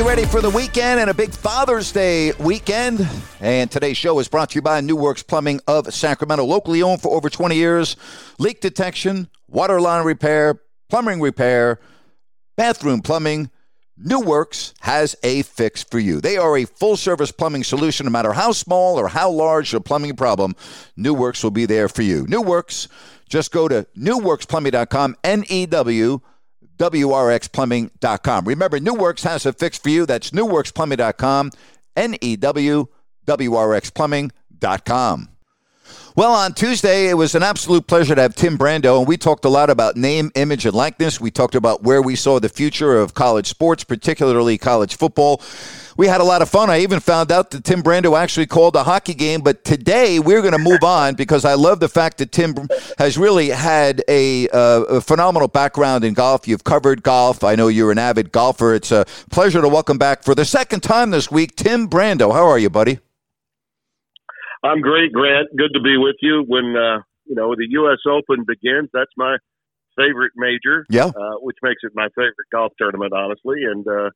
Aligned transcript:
you 0.00 0.08
ready 0.08 0.24
for 0.24 0.40
the 0.40 0.48
weekend 0.48 0.98
and 0.98 1.10
a 1.10 1.14
big 1.14 1.30
Father's 1.30 1.92
Day 1.92 2.32
weekend. 2.38 3.06
And 3.38 3.70
today's 3.70 3.98
show 3.98 4.18
is 4.18 4.28
brought 4.28 4.48
to 4.50 4.54
you 4.54 4.62
by 4.62 4.80
New 4.80 4.96
Works 4.96 5.22
Plumbing 5.22 5.60
of 5.66 5.92
Sacramento, 5.92 6.42
locally 6.44 6.82
owned 6.82 7.02
for 7.02 7.14
over 7.14 7.28
20 7.28 7.54
years. 7.54 7.96
Leak 8.38 8.62
detection, 8.62 9.28
water 9.46 9.78
line 9.78 10.06
repair, 10.06 10.58
plumbing 10.88 11.20
repair, 11.20 11.80
bathroom 12.56 13.02
plumbing. 13.02 13.50
New 13.98 14.20
Works 14.20 14.72
has 14.80 15.16
a 15.22 15.42
fix 15.42 15.84
for 15.84 15.98
you. 15.98 16.22
They 16.22 16.38
are 16.38 16.56
a 16.56 16.64
full 16.64 16.96
service 16.96 17.30
plumbing 17.30 17.64
solution, 17.64 18.06
no 18.06 18.10
matter 18.10 18.32
how 18.32 18.52
small 18.52 18.98
or 18.98 19.08
how 19.08 19.30
large 19.30 19.72
your 19.72 19.82
plumbing 19.82 20.16
problem. 20.16 20.56
New 20.96 21.12
Works 21.12 21.44
will 21.44 21.50
be 21.50 21.66
there 21.66 21.88
for 21.88 22.00
you. 22.00 22.26
New 22.26 22.40
Works, 22.40 22.88
just 23.28 23.52
go 23.52 23.68
to 23.68 23.86
newworksplumbing.com, 23.98 25.16
N 25.24 25.44
E 25.50 25.66
W 25.66 26.20
WRXplumbing.com. 26.80 28.44
Remember, 28.46 28.80
New 28.80 28.94
Works 28.94 29.22
has 29.24 29.44
a 29.44 29.52
fix 29.52 29.76
for 29.78 29.90
you. 29.90 30.06
That's 30.06 30.30
newworksplumbing.com, 30.30 31.50
N 31.94 32.16
E 32.20 32.36
W 32.36 32.86
WRXplumbing.com. 33.26 35.28
Well, 36.16 36.32
on 36.32 36.54
Tuesday, 36.54 37.08
it 37.08 37.14
was 37.14 37.36
an 37.36 37.44
absolute 37.44 37.86
pleasure 37.86 38.16
to 38.16 38.20
have 38.20 38.34
Tim 38.34 38.58
Brando, 38.58 38.98
and 38.98 39.06
we 39.06 39.16
talked 39.16 39.44
a 39.44 39.48
lot 39.48 39.70
about 39.70 39.96
name, 39.96 40.32
image, 40.34 40.66
and 40.66 40.74
likeness. 40.74 41.20
We 41.20 41.30
talked 41.30 41.54
about 41.54 41.84
where 41.84 42.02
we 42.02 42.16
saw 42.16 42.40
the 42.40 42.48
future 42.48 42.98
of 42.98 43.14
college 43.14 43.46
sports, 43.46 43.84
particularly 43.84 44.58
college 44.58 44.96
football. 44.96 45.40
We 45.96 46.08
had 46.08 46.20
a 46.20 46.24
lot 46.24 46.42
of 46.42 46.48
fun. 46.48 46.68
I 46.68 46.80
even 46.80 46.98
found 46.98 47.30
out 47.30 47.52
that 47.52 47.62
Tim 47.62 47.80
Brando 47.80 48.18
actually 48.18 48.46
called 48.46 48.74
a 48.74 48.82
hockey 48.82 49.14
game. 49.14 49.40
But 49.40 49.62
today, 49.64 50.18
we're 50.18 50.40
going 50.40 50.52
to 50.52 50.58
move 50.58 50.82
on 50.82 51.14
because 51.14 51.44
I 51.44 51.54
love 51.54 51.78
the 51.78 51.88
fact 51.88 52.18
that 52.18 52.32
Tim 52.32 52.56
has 52.98 53.16
really 53.16 53.48
had 53.48 54.02
a, 54.08 54.48
uh, 54.48 54.82
a 54.88 55.00
phenomenal 55.00 55.46
background 55.46 56.02
in 56.02 56.14
golf. 56.14 56.48
You've 56.48 56.64
covered 56.64 57.04
golf. 57.04 57.44
I 57.44 57.54
know 57.54 57.68
you're 57.68 57.92
an 57.92 57.98
avid 57.98 58.32
golfer. 58.32 58.74
It's 58.74 58.90
a 58.90 59.04
pleasure 59.30 59.60
to 59.60 59.68
welcome 59.68 59.98
back 59.98 60.24
for 60.24 60.34
the 60.34 60.44
second 60.44 60.82
time 60.82 61.10
this 61.10 61.30
week, 61.30 61.54
Tim 61.54 61.88
Brando. 61.88 62.32
How 62.32 62.48
are 62.48 62.58
you, 62.58 62.68
buddy? 62.68 62.98
I'm 64.62 64.80
great, 64.80 65.12
Grant. 65.12 65.48
Good 65.56 65.72
to 65.74 65.80
be 65.80 65.96
with 65.96 66.16
you. 66.20 66.44
When 66.46 66.76
uh, 66.76 67.00
you 67.26 67.34
know 67.34 67.54
the 67.56 67.66
U.S. 67.70 67.98
Open 68.06 68.44
begins, 68.46 68.88
that's 68.92 69.12
my 69.16 69.36
favorite 69.96 70.32
major. 70.36 70.86
Yeah. 70.90 71.06
uh, 71.06 71.36
which 71.40 71.56
makes 71.62 71.80
it 71.82 71.92
my 71.94 72.08
favorite 72.14 72.48
golf 72.52 72.72
tournament, 72.78 73.12
honestly. 73.12 73.64
And 73.64 73.86
uh, 73.86 74.10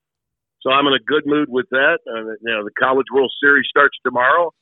so 0.60 0.70
I'm 0.70 0.86
in 0.86 0.94
a 0.94 1.02
good 1.04 1.24
mood 1.26 1.48
with 1.48 1.66
that. 1.70 1.98
And 2.06 2.36
you 2.42 2.52
know, 2.52 2.64
the 2.64 2.70
College 2.78 3.06
World 3.12 3.32
Series 3.42 3.66
starts 3.68 3.96
tomorrow, 4.04 4.52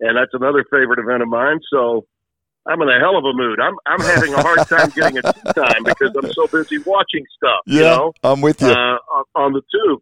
and 0.00 0.16
that's 0.16 0.32
another 0.34 0.64
favorite 0.70 0.98
event 0.98 1.22
of 1.22 1.28
mine. 1.28 1.60
So 1.72 2.06
I'm 2.66 2.80
in 2.82 2.88
a 2.88 2.98
hell 3.00 3.16
of 3.16 3.24
a 3.24 3.32
mood. 3.32 3.58
I'm 3.60 3.74
I'm 3.86 4.00
having 4.00 4.34
a 4.34 4.42
hard 4.42 4.66
time 4.68 4.90
getting 4.90 5.18
a 5.18 5.22
tea 5.32 5.52
time 5.54 5.84
because 5.84 6.14
I'm 6.20 6.32
so 6.32 6.46
busy 6.48 6.78
watching 6.78 7.24
stuff. 7.36 7.60
you 7.66 7.80
know, 7.80 8.12
I'm 8.22 8.40
with 8.40 8.60
you. 8.60 8.68
uh, 8.68 8.98
on, 9.14 9.24
on 9.34 9.52
the 9.52 9.62
tube. 9.72 10.00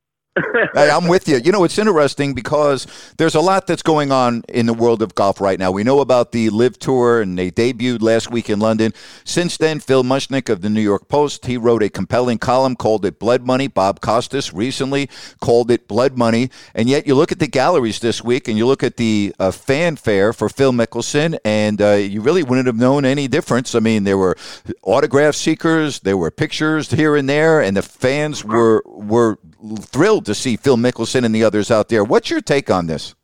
Hey, 0.75 0.91
I'm 0.91 1.09
with 1.09 1.29
you. 1.29 1.37
You 1.39 1.53
know, 1.53 1.65
it's 1.65 1.79
interesting 1.79 2.35
because 2.35 2.87
there's 3.17 3.35
a 3.35 3.41
lot 3.41 3.67
that's 3.67 3.83
going 3.83 4.13
on 4.13 4.45
in 4.49 4.67
the 4.67 4.75
world 4.75 5.03
of 5.03 5.15
golf 5.15 5.41
right 5.41 5.59
now. 5.59 5.71
We 5.71 5.83
know 5.83 6.01
about 6.01 6.33
the 6.33 6.51
LIV 6.51 6.79
Tour, 6.79 7.21
and 7.21 7.39
they 7.39 7.51
debuted 7.51 8.03
last 8.03 8.31
week 8.31 8.51
in 8.51 8.59
London. 8.59 8.93
Since 9.25 9.57
then, 9.57 9.81
Phil 9.81 10.05
Mushnick 10.05 10.49
of 10.49 10.61
the 10.61 10.71
New 10.71 10.81
York 10.81 11.09
Post, 11.09 11.47
he 11.47 11.57
wrote 11.57 11.83
a 11.83 11.89
compelling 11.89 12.39
column, 12.39 12.77
called 12.77 13.05
it 13.05 13.19
Blood 13.19 13.45
Money. 13.45 13.67
Bob 13.67 14.01
Costas 14.01 14.53
recently 14.53 15.09
called 15.41 15.71
it 15.71 15.89
Blood 15.89 16.17
Money. 16.17 16.51
And 16.75 16.89
yet 16.89 17.07
you 17.07 17.15
look 17.15 17.33
at 17.33 17.39
the 17.39 17.49
galleries 17.49 18.01
this 18.01 18.23
week, 18.23 18.49
and 18.49 18.57
you 18.57 18.67
look 18.67 18.83
at 18.83 18.97
the 18.97 19.35
uh, 19.39 19.51
fanfare 19.51 20.33
for 20.33 20.49
Phil 20.49 20.73
Mickelson, 20.73 21.39
and 21.45 21.81
uh, 21.81 21.93
you 21.93 22.21
really 22.21 22.43
wouldn't 22.43 22.67
have 22.67 22.77
known 22.77 23.05
any 23.05 23.29
difference. 23.29 23.75
I 23.75 23.81
mean, 23.81 24.05
there 24.05 24.19
were 24.19 24.37
autograph 24.83 25.35
seekers, 25.35 26.01
there 26.01 26.17
were 26.17 26.31
pictures 26.31 26.91
here 26.91 27.17
and 27.17 27.29
there, 27.29 27.61
and 27.61 27.77
the 27.77 27.83
fans 27.83 28.45
were 28.45 28.83
were 28.87 29.39
thrilled 29.81 30.27
to 30.27 30.35
see 30.35 30.57
Phil 30.57 30.77
Mickelson 30.77 31.25
and 31.25 31.35
the 31.35 31.45
others 31.45 31.71
out 31.71 31.89
there. 31.89 32.05
What's 32.05 32.31
your 32.31 32.41
take 32.41 32.71
on 32.71 32.87
this? 32.87 33.15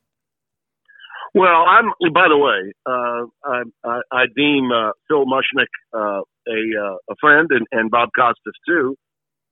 Well, 1.34 1.65
I'm. 1.69 1.87
By 2.12 2.28
the 2.28 2.39
way, 2.39 2.72
uh, 2.87 3.27
I, 3.45 3.62
I, 3.84 4.00
I 4.12 4.25
deem 4.37 4.71
uh, 4.71 4.93
Phil 5.09 5.25
Mushnick 5.27 5.67
uh, 5.93 6.23
a 6.47 6.61
uh, 6.81 6.97
a 7.11 7.15
friend, 7.21 7.49
and, 7.50 7.67
and 7.73 7.91
Bob 7.91 8.11
Costas 8.17 8.55
too, 8.67 8.97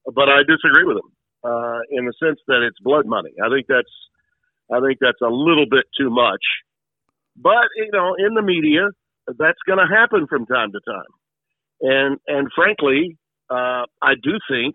but 0.07 0.29
I 0.29 0.43
disagree 0.47 0.85
with 0.85 0.99
him 0.99 1.11
uh, 1.43 1.81
in 1.91 2.07
the 2.07 2.13
sense 2.23 2.39
that 2.47 2.63
it's 2.63 2.79
blood 2.81 3.07
money. 3.07 3.33
I 3.43 3.49
think 3.49 3.67
that's 3.69 3.91
I 4.73 4.79
think 4.81 4.99
that's 5.01 5.21
a 5.23 5.29
little 5.29 5.67
bit 5.69 5.85
too 5.99 6.09
much. 6.11 6.43
But 7.37 7.67
you 7.75 7.91
know, 7.93 8.15
in 8.15 8.35
the 8.35 8.43
media, 8.43 8.89
that's 9.27 9.59
going 9.67 9.79
to 9.79 9.93
happen 9.93 10.29
from 10.29 10.47
time 10.47 10.71
to 10.73 10.81
time, 10.87 11.13
and 11.81 12.19
and 12.29 12.49
frankly, 12.55 13.19
uh, 13.51 13.91
I 14.01 14.15
do 14.23 14.39
think 14.49 14.75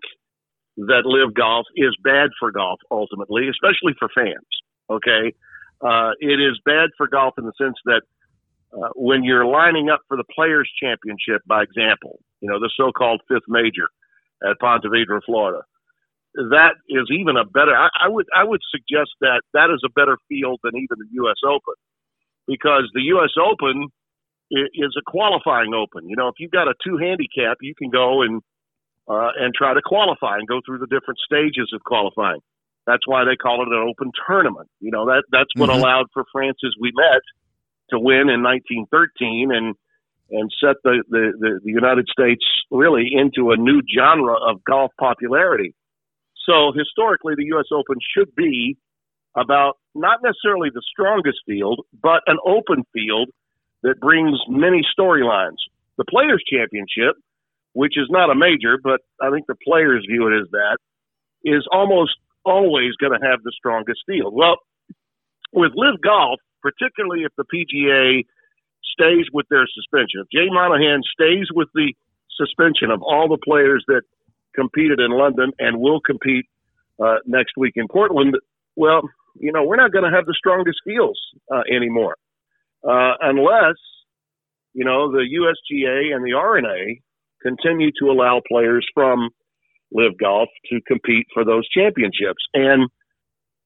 that 0.86 1.02
LIV 1.04 1.34
golf 1.34 1.66
is 1.76 1.94
bad 2.02 2.30
for 2.38 2.50
golf 2.52 2.80
ultimately, 2.90 3.48
especially 3.48 3.94
for 3.98 4.08
fans. 4.14 4.46
Okay 4.88 5.34
uh, 5.80 6.10
it 6.20 6.40
is 6.40 6.58
bad 6.64 6.90
for 6.96 7.06
golf 7.06 7.34
in 7.38 7.44
the 7.44 7.52
sense 7.60 7.76
that 7.84 8.02
uh, 8.72 8.90
when 8.94 9.22
you're 9.22 9.46
lining 9.46 9.90
up 9.90 10.00
for 10.08 10.16
the 10.16 10.24
Players 10.34 10.70
Championship, 10.80 11.42
by 11.46 11.62
example, 11.62 12.18
you 12.40 12.48
know 12.48 12.58
the 12.58 12.70
so-called 12.76 13.22
fifth 13.28 13.48
major 13.48 13.88
at 14.42 14.58
Ponte 14.60 14.84
Vedra, 14.84 15.20
Florida, 15.24 15.62
that 16.34 16.74
is 16.88 17.08
even 17.10 17.36
a 17.36 17.44
better. 17.44 17.74
I, 17.74 17.88
I 18.00 18.08
would 18.08 18.26
I 18.36 18.44
would 18.44 18.60
suggest 18.70 19.10
that 19.20 19.42
that 19.54 19.70
is 19.72 19.82
a 19.84 19.92
better 19.92 20.18
field 20.28 20.60
than 20.62 20.76
even 20.76 20.98
the 20.98 21.08
U.S. 21.22 21.38
Open 21.46 21.74
because 22.46 22.90
the 22.92 23.02
U.S. 23.14 23.30
Open 23.40 23.88
is 24.50 24.96
a 24.98 25.10
qualifying 25.10 25.74
Open. 25.74 26.08
You 26.08 26.16
know, 26.16 26.28
if 26.28 26.34
you've 26.38 26.50
got 26.50 26.68
a 26.68 26.74
two 26.84 26.98
handicap, 26.98 27.58
you 27.60 27.74
can 27.74 27.90
go 27.90 28.22
and 28.22 28.42
uh, 29.08 29.30
and 29.38 29.54
try 29.54 29.74
to 29.74 29.80
qualify 29.84 30.36
and 30.36 30.46
go 30.46 30.60
through 30.64 30.78
the 30.78 30.86
different 30.86 31.18
stages 31.24 31.70
of 31.72 31.82
qualifying. 31.84 32.40
That's 32.86 33.06
why 33.06 33.24
they 33.24 33.36
call 33.36 33.62
it 33.62 33.68
an 33.68 33.86
open 33.88 34.12
tournament. 34.26 34.68
You 34.80 34.90
know, 34.90 35.06
that 35.06 35.24
that's 35.30 35.50
what 35.56 35.68
Mhm. 35.70 35.74
allowed 35.78 36.06
for 36.12 36.24
Francis 36.32 36.74
Ouimet 36.80 37.20
to 37.90 37.98
win 37.98 38.28
in 38.28 38.42
1913 38.42 39.52
and 39.52 39.74
and 40.30 40.52
set 40.60 40.76
the, 40.84 41.02
the, 41.08 41.32
the, 41.40 41.60
the 41.64 41.70
United 41.70 42.06
States 42.08 42.44
really 42.70 43.08
into 43.14 43.50
a 43.50 43.56
new 43.56 43.80
genre 43.96 44.34
of 44.34 44.62
golf 44.64 44.92
popularity. 45.00 45.72
So 46.44 46.70
historically, 46.72 47.34
the 47.34 47.46
U.S. 47.56 47.66
Open 47.72 47.96
should 48.14 48.34
be 48.34 48.76
about 49.34 49.78
not 49.94 50.20
necessarily 50.22 50.68
the 50.68 50.82
strongest 50.90 51.38
field, 51.46 51.80
but 52.02 52.20
an 52.26 52.36
open 52.44 52.84
field 52.92 53.30
that 53.82 54.00
brings 54.00 54.38
many 54.48 54.82
storylines. 54.98 55.56
The 55.96 56.04
Players 56.04 56.42
Championship, 56.50 57.16
which 57.78 57.96
is 57.96 58.08
not 58.10 58.28
a 58.28 58.34
major, 58.34 58.76
but 58.82 59.02
I 59.22 59.30
think 59.30 59.46
the 59.46 59.54
players 59.64 60.04
view 60.10 60.26
it 60.26 60.34
as 60.36 60.50
that, 60.50 60.78
is 61.44 61.64
almost 61.70 62.16
always 62.44 62.90
going 62.98 63.12
to 63.12 63.24
have 63.24 63.40
the 63.44 63.52
strongest 63.56 64.00
field. 64.04 64.34
Well, 64.34 64.56
with 65.52 65.70
LIV 65.76 66.00
Golf, 66.02 66.40
particularly 66.60 67.22
if 67.22 67.30
the 67.38 67.44
PGA 67.44 68.24
stays 68.82 69.26
with 69.32 69.46
their 69.48 69.68
suspension, 69.72 70.24
if 70.24 70.26
Jay 70.34 70.48
Monahan 70.50 71.02
stays 71.04 71.46
with 71.54 71.68
the 71.72 71.94
suspension 72.36 72.90
of 72.90 73.00
all 73.00 73.28
the 73.28 73.38
players 73.44 73.84
that 73.86 74.02
competed 74.56 74.98
in 74.98 75.12
London 75.12 75.52
and 75.60 75.78
will 75.78 76.00
compete 76.00 76.46
uh, 77.00 77.18
next 77.26 77.52
week 77.56 77.74
in 77.76 77.86
Portland, 77.86 78.34
well, 78.74 79.02
you 79.38 79.52
know, 79.52 79.62
we're 79.62 79.76
not 79.76 79.92
going 79.92 80.04
to 80.04 80.10
have 80.10 80.26
the 80.26 80.34
strongest 80.36 80.80
fields 80.84 81.20
uh, 81.54 81.62
anymore 81.72 82.16
uh, 82.82 83.12
unless, 83.20 83.78
you 84.74 84.84
know, 84.84 85.12
the 85.12 85.22
USGA 85.38 86.12
and 86.12 86.26
the 86.26 86.32
R&A 86.32 87.00
continue 87.42 87.90
to 88.00 88.10
allow 88.10 88.40
players 88.46 88.86
from 88.94 89.30
LIV 89.92 90.18
Golf 90.18 90.48
to 90.70 90.80
compete 90.86 91.26
for 91.32 91.44
those 91.44 91.68
championships. 91.68 92.44
And 92.54 92.88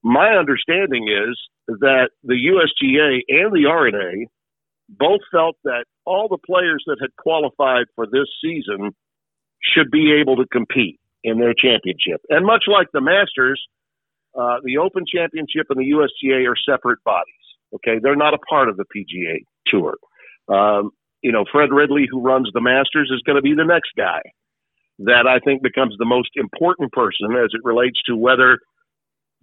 my 0.03 0.29
understanding 0.29 1.07
is 1.07 1.37
that 1.67 2.09
the 2.23 2.33
USGA 2.35 3.21
and 3.29 3.53
the 3.53 3.67
R&A 3.69 4.27
both 4.89 5.21
felt 5.31 5.55
that 5.63 5.85
all 6.05 6.27
the 6.27 6.37
players 6.37 6.83
that 6.87 6.97
had 7.01 7.15
qualified 7.17 7.85
for 7.95 8.05
this 8.05 8.27
season 8.43 8.91
should 9.61 9.89
be 9.89 10.11
able 10.11 10.35
to 10.35 10.45
compete 10.51 10.99
in 11.23 11.39
their 11.39 11.53
championship. 11.53 12.21
And 12.29 12.45
much 12.45 12.65
like 12.67 12.87
the 12.93 13.01
Masters, 13.01 13.61
uh, 14.37 14.57
the 14.63 14.77
Open 14.77 15.05
Championship 15.07 15.67
and 15.69 15.79
the 15.79 15.91
USGA 15.91 16.49
are 16.49 16.55
separate 16.69 17.01
bodies. 17.03 17.33
Okay, 17.75 17.99
they're 18.01 18.15
not 18.15 18.33
a 18.33 18.39
part 18.39 18.69
of 18.69 18.77
the 18.77 18.85
PGA 18.85 19.45
Tour. 19.67 19.95
Um, 20.47 20.91
you 21.23 21.31
know, 21.31 21.45
Fred 21.51 21.71
Ridley, 21.71 22.05
who 22.09 22.21
runs 22.21 22.49
the 22.53 22.61
Masters, 22.61 23.09
is 23.13 23.21
going 23.25 23.37
to 23.37 23.41
be 23.41 23.55
the 23.55 23.65
next 23.65 23.91
guy 23.97 24.21
that 24.99 25.25
I 25.25 25.39
think 25.39 25.63
becomes 25.63 25.95
the 25.97 26.05
most 26.05 26.29
important 26.35 26.91
person 26.91 27.31
as 27.31 27.49
it 27.53 27.61
relates 27.63 27.97
to 28.05 28.15
whether 28.15 28.59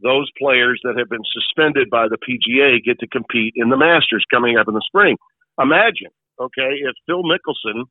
those 0.03 0.31
players 0.39 0.81
that 0.85 0.97
have 0.97 1.09
been 1.09 1.25
suspended 1.33 1.91
by 1.91 2.07
the 2.09 2.17
PGA 2.17 2.83
get 2.85 3.01
to 3.01 3.09
compete 3.09 3.55
in 3.57 3.69
the 3.69 3.77
Masters 3.77 4.25
coming 4.31 4.57
up 4.57 4.69
in 4.69 4.75
the 4.75 4.85
spring. 4.87 5.17
Imagine, 5.61 6.13
okay, 6.41 6.81
if 6.81 6.95
Phil 7.07 7.23
Mickelson, 7.23 7.85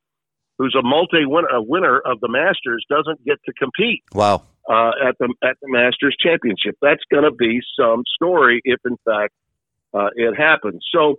who's 0.58 0.74
a 0.78 0.82
multi 0.82 1.26
winner 1.26 2.00
of 2.04 2.20
the 2.20 2.28
Masters, 2.28 2.84
doesn't 2.88 3.24
get 3.24 3.38
to 3.44 3.52
compete. 3.52 4.02
Wow. 4.14 4.42
Uh, 4.68 4.92
at 5.08 5.16
the 5.18 5.34
at 5.42 5.56
the 5.62 5.68
Masters 5.68 6.16
Championship, 6.20 6.76
that's 6.80 7.02
going 7.10 7.24
to 7.24 7.32
be 7.32 7.60
some 7.78 8.02
story 8.14 8.60
if, 8.64 8.78
in 8.84 8.96
fact, 9.04 9.34
uh, 9.94 10.08
it 10.14 10.34
happens. 10.36 10.84
So 10.94 11.16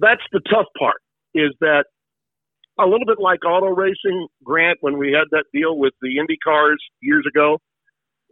that's 0.00 0.22
the 0.32 0.40
tough 0.40 0.66
part. 0.78 1.00
Is 1.34 1.52
that 1.60 1.84
a 2.78 2.84
little 2.84 3.06
bit 3.06 3.18
like 3.18 3.44
auto 3.44 3.68
racing, 3.68 4.28
Grant, 4.44 4.78
when 4.80 4.98
we 4.98 5.12
had 5.12 5.24
that 5.32 5.44
deal 5.52 5.76
with 5.76 5.92
the 6.00 6.18
Indy 6.18 6.36
cars 6.36 6.82
years 7.00 7.24
ago? 7.28 7.58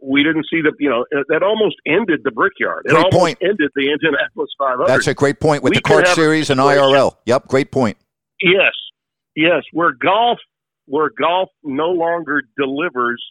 we 0.01 0.23
didn't 0.23 0.45
see 0.49 0.61
the 0.61 0.73
you 0.79 0.89
know 0.89 1.05
that 1.29 1.43
almost 1.43 1.75
ended 1.85 2.21
the 2.23 2.31
Brickyard. 2.31 2.83
It 2.85 2.89
Great 2.89 2.97
almost 3.05 3.15
point. 3.15 3.37
ended 3.41 3.71
the 3.75 3.91
Indianapolis 3.91 4.49
500. 4.59 4.87
That's 4.87 5.07
a 5.07 5.13
great 5.13 5.39
point 5.39 5.63
with 5.63 5.71
We 5.71 5.77
the 5.77 5.81
CART 5.81 6.07
series 6.09 6.49
and 6.49 6.59
IRL. 6.59 7.15
Yep, 7.25 7.47
great 7.47 7.71
point. 7.71 7.97
Yes, 8.41 8.73
yes. 9.35 9.63
Where 9.71 9.91
golf, 9.91 10.39
where 10.85 11.09
golf 11.09 11.49
no 11.63 11.89
longer 11.89 12.43
delivers 12.57 13.23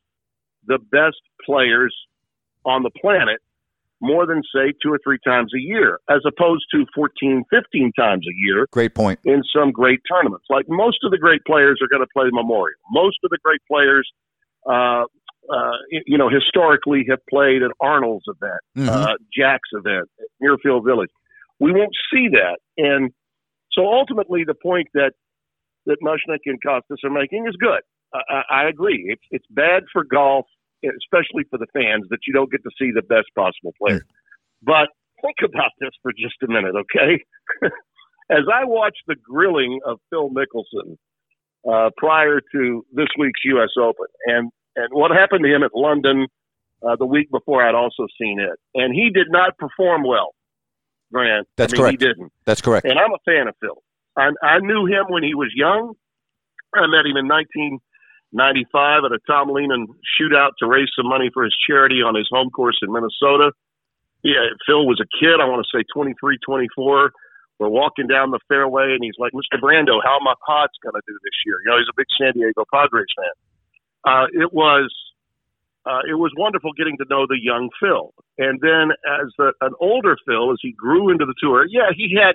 the 0.66 0.78
best 0.78 1.20
players 1.44 1.94
on 2.64 2.82
the 2.82 2.90
planet 3.00 3.40
more 4.00 4.26
than 4.26 4.42
say 4.54 4.72
two 4.82 4.92
or 4.92 4.98
three 5.02 5.18
times 5.26 5.52
a 5.56 5.60
year, 5.60 5.98
as 6.10 6.20
opposed 6.26 6.64
to 6.72 6.84
14, 6.94 7.44
15 7.50 7.92
times 7.98 8.26
a 8.28 8.34
year 8.36 8.66
Great 8.72 8.94
point. 8.94 9.18
in 9.24 9.42
some 9.54 9.70
great 9.72 10.00
tournaments. 10.10 10.44
Like 10.50 10.66
most 10.68 10.98
of 11.04 11.10
the 11.10 11.18
great 11.18 11.42
players 11.46 11.80
are 11.82 11.88
going 11.88 12.06
to 12.06 12.12
play 12.14 12.28
Memorial. 12.32 12.76
Most 12.90 13.18
of 13.24 13.30
the 13.30 13.38
great 13.42 13.60
players, 13.70 14.06
uh, 14.68 15.04
uh, 15.50 15.76
you 16.06 16.18
know, 16.18 16.28
historically 16.28 17.06
have 17.08 17.20
played 17.30 17.62
at 17.62 17.70
Arnold's 17.80 18.24
event, 18.26 18.60
Mhm. 18.76 18.88
uh, 18.88 19.16
Jack's 19.34 19.70
event, 19.72 20.08
Muirfield 20.42 20.84
Village. 20.84 21.10
We 21.60 21.72
won't 21.72 21.94
see 22.12 22.28
that, 22.28 22.58
and 22.76 23.12
so 23.72 23.86
ultimately, 23.86 24.44
the 24.44 24.54
point 24.54 24.88
that 24.94 25.12
that 25.86 25.98
Mushnick 26.02 26.40
and 26.46 26.60
Costas 26.60 26.98
are 27.04 27.10
making 27.10 27.46
is 27.46 27.54
good. 27.56 27.80
I, 28.12 28.20
I, 28.28 28.42
I 28.62 28.68
agree. 28.68 29.06
It's 29.08 29.22
it's 29.30 29.46
bad 29.50 29.84
for 29.92 30.02
golf, 30.04 30.46
especially 30.84 31.44
for 31.50 31.58
the 31.58 31.66
fans, 31.72 32.06
that 32.10 32.20
you 32.26 32.32
don't 32.32 32.50
get 32.50 32.62
to 32.64 32.70
see 32.78 32.90
the 32.94 33.02
best 33.02 33.28
possible 33.34 33.72
player. 33.80 34.02
But 34.62 34.88
think 35.22 35.36
about 35.44 35.72
this 35.80 35.90
for 36.02 36.12
just 36.12 36.36
a 36.42 36.48
minute, 36.48 36.74
okay? 36.74 37.22
As 38.30 38.44
I 38.52 38.64
watched 38.64 39.02
the 39.06 39.16
grilling 39.16 39.80
of 39.86 39.98
Phil 40.10 40.30
Mickelson 40.30 40.96
uh, 41.68 41.90
prior 41.96 42.40
to 42.52 42.86
this 42.92 43.08
week's 43.18 43.40
U.S. 43.44 43.70
Open, 43.80 44.06
and 44.26 44.50
and 44.74 44.88
what 44.90 45.10
happened 45.10 45.44
to 45.44 45.54
him 45.54 45.62
at 45.62 45.70
London 45.74 46.26
uh, 46.86 46.96
the 46.96 47.06
week 47.06 47.30
before, 47.30 47.66
I'd 47.66 47.74
also 47.74 48.06
seen 48.20 48.40
it, 48.40 48.58
and 48.74 48.94
he 48.94 49.10
did 49.10 49.28
not 49.30 49.56
perform 49.58 50.02
well. 50.04 50.34
Grant, 51.12 51.46
That's 51.56 51.72
I 51.72 51.76
mean, 51.76 51.82
correct. 51.82 52.02
He 52.02 52.06
didn't. 52.08 52.32
That's 52.44 52.60
correct. 52.60 52.84
And 52.84 52.98
I'm 52.98 53.12
a 53.12 53.22
fan 53.24 53.46
of 53.48 53.54
Phil. 53.60 53.80
I, 54.16 54.30
I 54.42 54.58
knew 54.58 54.86
him 54.86 55.06
when 55.08 55.22
he 55.22 55.34
was 55.34 55.52
young. 55.54 55.94
I 56.74 56.86
met 56.88 57.06
him 57.06 57.16
in 57.16 57.28
1995 58.36 59.08
at 59.08 59.16
a 59.16 59.20
Tom 59.26 59.48
Lehman 59.50 59.88
shootout 60.04 60.52
to 60.60 60.66
raise 60.66 60.88
some 60.94 61.08
money 61.08 61.30
for 61.32 61.44
his 61.44 61.56
charity 61.66 62.04
on 62.04 62.14
his 62.14 62.28
home 62.30 62.50
course 62.50 62.78
in 62.82 62.92
Minnesota. 62.92 63.52
Yeah, 64.22 64.52
Phil 64.66 64.86
was 64.86 65.00
a 65.00 65.08
kid. 65.18 65.40
I 65.40 65.48
want 65.48 65.64
to 65.64 65.70
say 65.72 65.84
23, 65.92 66.38
24. 66.44 67.12
We're 67.58 67.68
walking 67.68 68.06
down 68.06 68.30
the 68.30 68.40
fairway, 68.48 68.92
and 68.92 69.00
he's 69.00 69.16
like, 69.18 69.32
"Mr. 69.32 69.56
Brando, 69.56 70.04
how 70.04 70.18
my 70.20 70.34
pods 70.44 70.76
going 70.82 70.92
to 70.92 71.04
do 71.06 71.16
this 71.24 71.36
year?" 71.46 71.56
You 71.64 71.72
know, 71.72 71.78
he's 71.78 71.88
a 71.88 71.96
big 71.96 72.10
San 72.20 72.32
Diego 72.34 72.64
Padres 72.72 73.08
fan. 73.16 73.34
Uh, 74.04 74.26
it 74.32 74.52
was 74.52 74.92
uh, 75.86 76.02
it 76.08 76.14
was 76.14 76.32
wonderful 76.36 76.72
getting 76.72 76.98
to 76.98 77.06
know 77.08 77.26
the 77.26 77.38
young 77.40 77.70
Phil. 77.80 78.12
And 78.38 78.60
then 78.60 78.90
as 79.06 79.32
a, 79.38 79.52
an 79.64 79.72
older 79.80 80.16
Phil, 80.26 80.52
as 80.52 80.58
he 80.60 80.72
grew 80.72 81.10
into 81.10 81.24
the 81.24 81.34
tour, 81.40 81.64
yeah, 81.68 81.90
he 81.96 82.14
had 82.14 82.34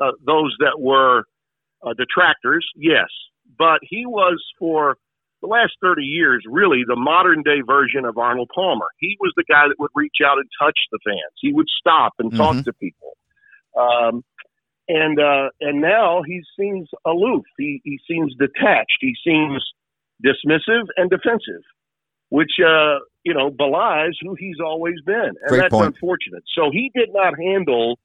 uh, 0.00 0.12
those 0.24 0.56
that 0.60 0.80
were 0.80 1.24
uh, 1.82 1.92
detractors, 1.94 2.66
yes, 2.74 3.08
but 3.58 3.80
he 3.82 4.06
was 4.06 4.42
for 4.58 4.96
the 5.40 5.46
last 5.48 5.72
30 5.80 6.02
years 6.02 6.44
really 6.48 6.82
the 6.86 6.96
modern 6.96 7.42
day 7.42 7.60
version 7.66 8.04
of 8.04 8.18
Arnold 8.18 8.50
Palmer. 8.54 8.86
He 8.98 9.16
was 9.20 9.32
the 9.36 9.44
guy 9.48 9.68
that 9.68 9.78
would 9.78 9.90
reach 9.94 10.16
out 10.24 10.38
and 10.38 10.48
touch 10.60 10.78
the 10.92 10.98
fans. 11.04 11.34
He 11.40 11.52
would 11.52 11.68
stop 11.78 12.12
and 12.18 12.34
talk 12.34 12.56
Mhm. 12.56 12.64
to 12.64 12.72
people. 12.74 13.16
Um, 13.76 14.24
and 14.88 15.20
uh, 15.20 15.50
and 15.60 15.80
now 15.80 16.22
he 16.26 16.42
seems 16.58 16.88
aloof. 17.06 17.44
He 17.58 17.80
he 17.84 17.98
seems 18.08 18.34
detached. 18.36 18.98
He 19.00 19.14
seems 19.24 19.62
dismissive 20.24 20.86
and 20.96 21.08
defensive, 21.08 21.62
which 22.30 22.50
uh, 22.58 22.98
you 23.22 23.32
know 23.32 23.50
belies 23.50 24.14
who 24.20 24.34
he's 24.34 24.58
always 24.64 24.96
been, 25.06 25.14
and 25.40 25.48
Great 25.48 25.60
that's 25.60 25.72
point. 25.72 25.94
unfortunate. 25.94 26.42
So 26.56 26.70
he 26.72 26.90
did 26.94 27.10
not 27.12 27.34
handle, 27.38 27.98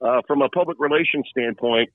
uh, 0.00 0.22
from 0.28 0.42
a 0.42 0.48
public 0.48 0.78
relations 0.78 1.26
standpoint, 1.28 1.90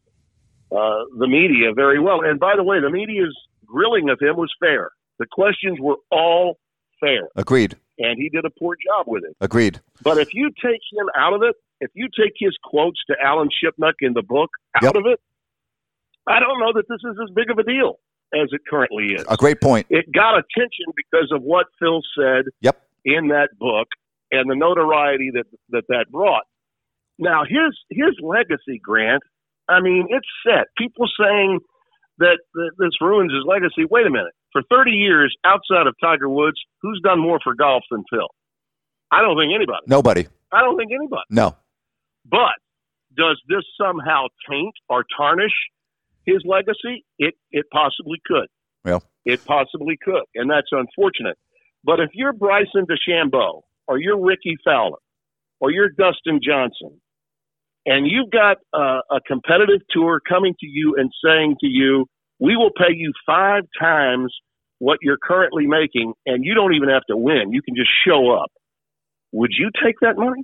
uh, 0.74 1.06
the 1.18 1.28
media 1.28 1.72
very 1.74 2.00
well. 2.00 2.22
And 2.22 2.38
by 2.40 2.58
the 2.58 2.64
way, 2.64 2.82
the 2.82 2.90
media's 2.90 3.36
grilling 3.68 4.10
of 4.10 4.20
him 4.22 4.36
was 4.38 4.52
fair. 4.60 4.90
The 5.20 5.26
questions 5.32 5.78
were 5.80 5.98
all 6.12 6.58
fair, 7.00 7.28
Agreed. 7.36 7.76
and 8.00 8.18
he 8.18 8.30
did 8.30 8.46
a 8.46 8.50
poor 8.60 8.76
job 8.76 9.06
with 9.08 9.24
it. 9.24 9.36
Agreed. 9.42 9.80
But 10.04 10.18
if 10.18 10.30
you 10.34 10.50
take 10.64 10.82
him 10.92 11.08
out 11.18 11.34
of 11.34 11.42
it, 11.44 11.56
if 11.82 11.92
you 11.94 12.08
take 12.20 12.34
his 12.38 12.56
quotes 12.64 12.98
to 13.10 13.16
Alan 13.24 13.50
Shipnuck 13.50 13.94
in 14.02 14.14
the 14.14 14.24
book 14.24 14.50
out 14.78 14.84
Yep. 14.84 14.96
of 14.96 15.04
it, 15.08 15.20
I 16.28 16.40
don't 16.40 16.60
know 16.60 16.74
that 16.74 16.86
this 16.90 17.00
is 17.04 17.18
as 17.22 17.34
big 17.36 17.50
of 17.50 17.58
a 17.58 17.64
deal 17.64 18.00
as 18.34 18.50
it 18.52 18.62
currently 18.70 19.14
is. 19.14 19.26
A 19.30 19.38
great 19.38 19.62
point. 19.62 19.88
It 19.90 20.06
got 20.12 20.34
attention 20.38 20.86
because 20.96 21.32
of 21.32 21.42
what 21.42 21.68
Phil 21.80 22.02
said 22.18 22.46
Yep. 22.62 22.82
in 23.06 23.28
that 23.30 23.50
book 23.58 23.88
and 24.32 24.50
the 24.50 24.56
notoriety 24.56 25.32
that 25.34 25.46
that, 25.70 25.84
that 25.90 26.06
brought. 26.12 26.44
Now 27.20 27.44
his 27.44 27.78
his 27.90 28.16
legacy, 28.22 28.80
Grant. 28.84 29.24
I 29.70 29.82
mean, 29.82 30.08
it's 30.10 30.28
set. 30.46 30.68
People 30.78 31.08
saying 31.20 31.60
that, 32.20 32.40
that 32.54 32.72
this 32.78 33.02
ruins 33.02 33.32
his 33.34 33.44
legacy. 33.46 33.86
Wait 33.90 34.06
a 34.06 34.10
minute. 34.10 34.34
For 34.52 34.62
30 34.70 34.92
years, 34.92 35.36
outside 35.46 35.88
of 35.88 35.96
Tiger 36.02 36.30
Woods, 36.30 36.58
who's 36.82 37.00
done 37.04 37.20
more 37.20 37.40
for 37.44 37.54
golf 37.54 37.84
than 37.92 38.04
Phil? 38.10 38.28
I 39.12 39.22
don't 39.22 39.38
think 39.38 39.54
anybody. 39.54 39.86
Nobody. 39.88 40.28
I 40.52 40.62
don't 40.62 40.78
think 40.78 40.92
anybody. 40.92 41.24
No. 41.30 41.56
But 42.26 42.58
does 43.16 43.42
this 43.48 43.64
somehow 43.80 44.26
taint 44.50 44.74
or 44.90 45.06
tarnish 45.18 45.54
his 46.26 46.44
legacy? 46.46 47.06
It 47.18 47.36
it 47.52 47.66
possibly 47.72 48.20
could. 48.26 48.48
Well. 48.84 49.04
It 49.26 49.44
possibly 49.46 49.98
could, 50.02 50.24
and 50.36 50.50
that's 50.50 50.68
unfortunate. 50.72 51.38
But 51.84 52.00
if 52.00 52.10
you're 52.14 52.34
Bryson 52.34 52.86
DeChambeau, 52.86 53.62
or 53.88 54.00
you're 54.00 54.20
Rickie 54.20 54.58
Fowler, 54.64 55.00
or 55.60 55.72
you're 55.72 55.90
Dustin 55.90 56.40
Johnson, 56.44 57.02
and 57.88 58.06
you've 58.06 58.30
got 58.30 58.58
uh, 58.74 59.00
a 59.10 59.20
competitive 59.26 59.82
tour 59.90 60.22
coming 60.28 60.54
to 60.60 60.68
you 60.68 60.96
and 60.98 61.10
saying 61.26 61.56
to 61.62 61.68
you, 61.68 62.06
"We 62.40 62.56
will 62.56 62.72
pay 62.78 62.94
you 62.94 63.12
five 63.26 63.64
times 63.80 64.32
what 64.80 65.00
you're 65.02 65.18
currently 65.18 65.66
making, 65.66 66.14
and 66.28 66.46
you 66.46 66.54
don't 66.54 66.76
even 66.76 66.90
have 66.90 67.04
to 67.10 67.18
win; 67.18 67.52
you 67.52 67.64
can 67.64 67.76
just 67.76 67.90
show 68.06 68.32
up." 68.32 68.52
Would 69.32 69.52
you 69.58 69.72
take 69.84 69.96
that 70.02 70.18
money? 70.18 70.44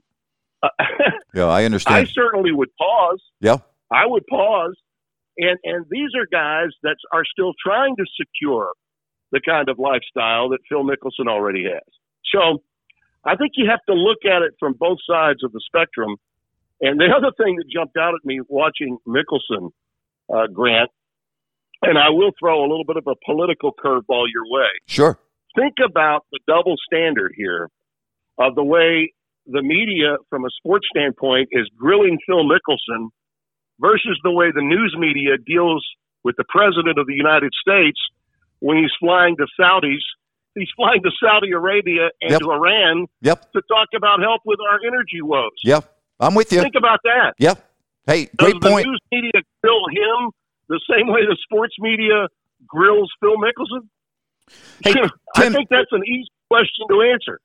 Uh, 0.61 0.69
Yeah, 1.33 1.45
I 1.45 1.65
understand. 1.65 2.07
I 2.07 2.11
certainly 2.11 2.51
would 2.51 2.69
pause. 2.77 3.21
Yeah. 3.39 3.57
I 3.91 4.05
would 4.05 4.25
pause. 4.27 4.75
And 5.37 5.57
and 5.63 5.85
these 5.89 6.09
are 6.15 6.27
guys 6.31 6.69
that 6.83 6.95
are 7.11 7.23
still 7.25 7.53
trying 7.63 7.95
to 7.95 8.05
secure 8.19 8.71
the 9.31 9.41
kind 9.41 9.67
of 9.67 9.79
lifestyle 9.79 10.49
that 10.49 10.59
Phil 10.69 10.83
Mickelson 10.83 11.27
already 11.27 11.63
has. 11.63 11.81
So 12.31 12.61
I 13.25 13.35
think 13.35 13.53
you 13.55 13.67
have 13.69 13.79
to 13.89 13.95
look 13.95 14.19
at 14.25 14.43
it 14.43 14.53
from 14.59 14.73
both 14.73 14.99
sides 15.09 15.43
of 15.43 15.51
the 15.51 15.61
spectrum. 15.65 16.17
And 16.81 16.99
the 16.99 17.05
other 17.15 17.31
thing 17.37 17.55
that 17.57 17.65
jumped 17.73 17.97
out 17.97 18.13
at 18.13 18.25
me 18.25 18.41
watching 18.47 18.97
Mickelson, 19.07 19.69
uh, 20.33 20.47
Grant, 20.47 20.89
and 21.81 21.97
I 21.97 22.09
will 22.09 22.31
throw 22.39 22.61
a 22.61 22.67
little 22.67 22.85
bit 22.85 22.97
of 22.97 23.07
a 23.07 23.15
political 23.25 23.71
curveball 23.73 24.25
your 24.33 24.45
way. 24.49 24.69
Sure. 24.87 25.19
Think 25.55 25.75
about 25.85 26.25
the 26.31 26.39
double 26.47 26.75
standard 26.85 27.33
here 27.35 27.69
of 28.37 28.55
the 28.55 28.63
way 28.63 29.13
the 29.45 29.61
media, 29.61 30.15
from 30.29 30.45
a 30.45 30.49
sports 30.57 30.87
standpoint, 30.95 31.49
is 31.51 31.69
grilling 31.77 32.17
Phil 32.25 32.43
Mickelson 32.43 33.09
versus 33.79 34.19
the 34.23 34.31
way 34.31 34.47
the 34.53 34.61
news 34.61 34.95
media 34.97 35.33
deals 35.45 35.85
with 36.23 36.35
the 36.37 36.45
president 36.47 36.97
of 36.97 37.05
the 37.07 37.13
United 37.13 37.51
States 37.61 37.99
when 38.59 38.77
he's 38.77 38.91
flying 38.99 39.35
to 39.37 39.45
Saudis. 39.59 39.99
He's 40.55 40.69
flying 40.77 41.01
to 41.03 41.11
Saudi 41.19 41.51
Arabia 41.51 42.09
and 42.21 42.31
Yep. 42.31 42.39
to 42.41 42.51
Iran 42.51 43.07
Yep. 43.21 43.51
to 43.53 43.61
talk 43.67 43.89
about 43.95 44.21
help 44.21 44.41
with 44.45 44.59
our 44.71 44.79
energy 44.87 45.21
woes. 45.21 45.51
Yep. 45.63 45.92
I'm 46.23 46.35
with 46.35 46.51
you. 46.51 46.61
Think 46.61 46.75
about 46.77 46.99
that. 47.03 47.33
Yep. 47.37 47.69
Hey, 48.05 48.25
great 48.25 48.37
Does 48.37 48.37
great 48.37 48.61
the 48.61 48.69
point. 48.69 48.87
news 48.87 48.99
media 49.11 49.41
grill 49.63 49.87
him 49.89 50.31
the 50.69 50.79
same 50.89 51.07
way 51.07 51.21
the 51.27 51.37
sports 51.43 51.75
media 51.79 52.27
grills 52.67 53.11
Phil 53.19 53.35
Mickelson? 53.37 53.87
Hey, 54.83 54.93
I 55.35 55.49
think 55.49 55.69
that's 55.69 55.91
an 55.91 56.03
easy 56.05 56.29
question 56.49 56.87
to 56.89 57.01
answer. 57.01 57.39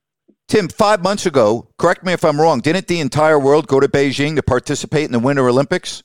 Tim, 0.49 0.69
five 0.69 1.03
months 1.03 1.27
ago, 1.27 1.69
correct 1.77 2.05
me 2.05 2.13
if 2.13 2.25
I'm 2.25 2.41
wrong, 2.41 2.61
didn't 2.61 2.87
the 2.87 3.01
entire 3.01 3.39
world 3.39 3.67
go 3.67 3.81
to 3.81 3.89
Beijing 3.89 4.37
to 4.37 4.43
participate 4.43 5.05
in 5.05 5.13
the 5.13 5.19
Winter 5.19 5.47
Olympics? 5.47 6.03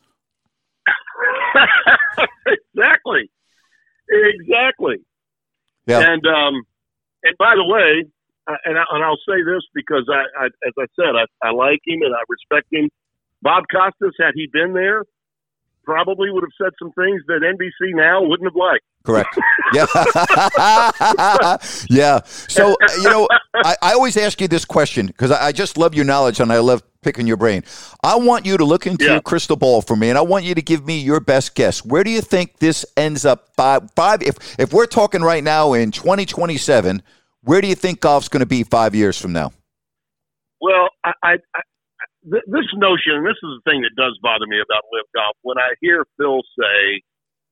exactly. 2.46 3.30
Exactly. 4.10 4.98
Yeah. 5.88 6.00
And 6.00 6.26
um, 6.28 6.64
and 7.24 7.38
by 7.38 7.56
the 7.56 7.66
way, 7.66 8.06
and 8.66 8.78
I, 8.78 8.84
and 8.92 9.04
I'll 9.04 9.20
say 9.28 9.42
this 9.44 9.64
because 9.74 10.08
I, 10.12 10.24
I 10.44 10.46
as 10.48 10.74
I 10.80 10.86
said, 10.96 11.16
I, 11.16 11.48
I 11.48 11.52
like 11.52 11.80
him 11.86 12.02
and 12.02 12.14
I 12.14 12.20
respect 12.28 12.68
him. 12.72 12.90
Bob 13.42 13.64
Costas, 13.72 14.14
had 14.20 14.32
he 14.36 14.48
been 14.52 14.74
there, 14.74 15.04
probably 15.84 16.30
would 16.32 16.44
have 16.44 16.52
said 16.62 16.72
some 16.80 16.92
things 16.94 17.22
that 17.28 17.42
NBC 17.44 17.94
now 17.96 18.22
wouldn't 18.24 18.48
have 18.48 18.56
liked. 18.56 18.84
Correct. 19.04 19.38
Yeah. 19.74 19.88
yeah. 21.90 22.22
So, 22.26 22.76
you 22.98 23.04
know, 23.10 23.28
I, 23.56 23.76
I 23.82 23.94
always 23.94 24.16
ask 24.18 24.40
you 24.40 24.48
this 24.48 24.66
question 24.66 25.08
because 25.08 25.32
I, 25.32 25.48
I 25.48 25.52
just 25.52 25.80
love 25.80 25.96
your 25.96 26.06
knowledge 26.06 26.40
and 26.40 26.52
I 26.54 26.60
love 26.60 26.84
picking 27.02 27.26
your 27.26 27.38
brain. 27.38 27.64
I 28.04 28.16
want 28.18 28.46
you 28.46 28.56
to 28.58 28.64
look 28.66 28.86
into 28.86 29.04
Yeah. 29.06 29.14
your 29.14 29.22
crystal 29.22 29.56
ball 29.56 29.82
for 29.82 29.96
me 29.96 30.10
and 30.10 30.18
I 30.18 30.22
want 30.22 30.46
you 30.46 30.54
to 30.54 30.62
give 30.62 30.86
me 30.86 31.00
your 31.00 31.20
best 31.20 31.56
guess. 31.56 31.84
Where 31.84 32.04
do 32.04 32.12
you 32.12 32.22
think 32.22 32.60
this 32.60 32.86
ends 32.96 33.26
up 33.26 33.50
five 33.56 33.90
five 33.96 34.22
if 34.22 34.36
if 34.60 34.74
we're 34.74 34.86
talking 34.86 35.22
right 35.22 35.44
now 35.44 35.74
in 35.74 35.90
2027, 35.92 37.02
where 37.44 37.62
do 37.62 37.68
you 37.68 37.76
think 37.76 38.00
golf's 38.00 38.30
going 38.30 38.42
to 38.42 38.46
be 38.48 38.64
5 38.64 38.96
years 38.96 39.20
from 39.20 39.34
now? 39.34 39.52
Well, 40.62 40.90
I, 41.04 41.12
I, 41.24 41.34
I 41.56 41.62
th- 42.24 42.48
this 42.48 42.68
notion, 42.76 43.24
this 43.24 43.40
is 43.44 43.52
the 43.60 43.64
thing 43.68 43.82
that 43.82 43.92
does 44.00 44.18
bother 44.22 44.48
me 44.48 44.58
about 44.64 44.84
LIV 44.92 45.08
golf. 45.16 45.36
When 45.42 45.58
I 45.58 45.76
hear 45.82 46.06
Phil 46.18 46.42
say 46.58 47.02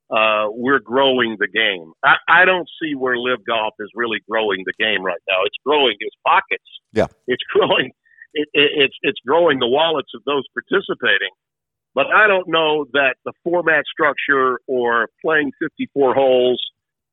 uh, 0.10 0.48
we're 0.52 0.80
growing 0.80 1.38
the 1.40 1.48
game, 1.48 1.92
I, 2.04 2.16
I 2.28 2.46
don't 2.46 2.68
see 2.82 2.96
where 2.96 3.18
LIV 3.18 3.46
golf 3.46 3.74
is 3.80 3.90
really 3.96 4.20
growing 4.30 4.64
the 4.66 4.74
game 4.80 5.04
right 5.04 5.22
now. 5.30 5.44
It's 5.46 5.58
growing 5.66 5.96
his 6.00 6.16
pockets. 6.26 6.70
Yeah. 6.94 7.08
it's 7.28 7.44
growing. 7.54 7.92
It, 8.34 8.48
it, 8.54 8.72
it's 8.88 8.96
it's 9.02 9.20
growing 9.28 9.60
the 9.60 9.68
wallets 9.68 10.12
of 10.16 10.24
those 10.26 10.44
participating. 10.56 11.36
But 11.94 12.08
I 12.08 12.28
don't 12.28 12.48
know 12.48 12.86
that 12.94 13.16
the 13.26 13.34
format 13.44 13.84
structure 13.92 14.60
or 14.68 15.10
playing 15.22 15.52
54 15.60 16.14
holes 16.14 16.62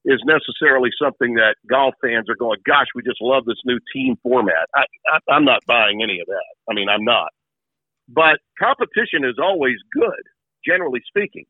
is 0.04 0.20
necessarily 0.24 0.90
something 1.00 1.34
that 1.34 1.56
golf 1.68 1.94
fans 2.02 2.28
are 2.28 2.36
going, 2.36 2.58
gosh, 2.66 2.86
we 2.94 3.02
just 3.02 3.20
love 3.20 3.44
this 3.44 3.58
new 3.64 3.78
team 3.92 4.16
format. 4.22 4.68
I, 4.74 4.84
I, 5.12 5.34
I'm 5.34 5.44
not 5.44 5.60
buying 5.66 6.02
any 6.02 6.20
of 6.20 6.26
that. 6.26 6.54
I 6.70 6.74
mean, 6.74 6.88
I'm 6.88 7.04
not. 7.04 7.30
But 8.08 8.38
competition 8.58 9.24
is 9.24 9.36
always 9.42 9.76
good, 9.92 10.22
generally 10.64 11.00
speaking. 11.06 11.44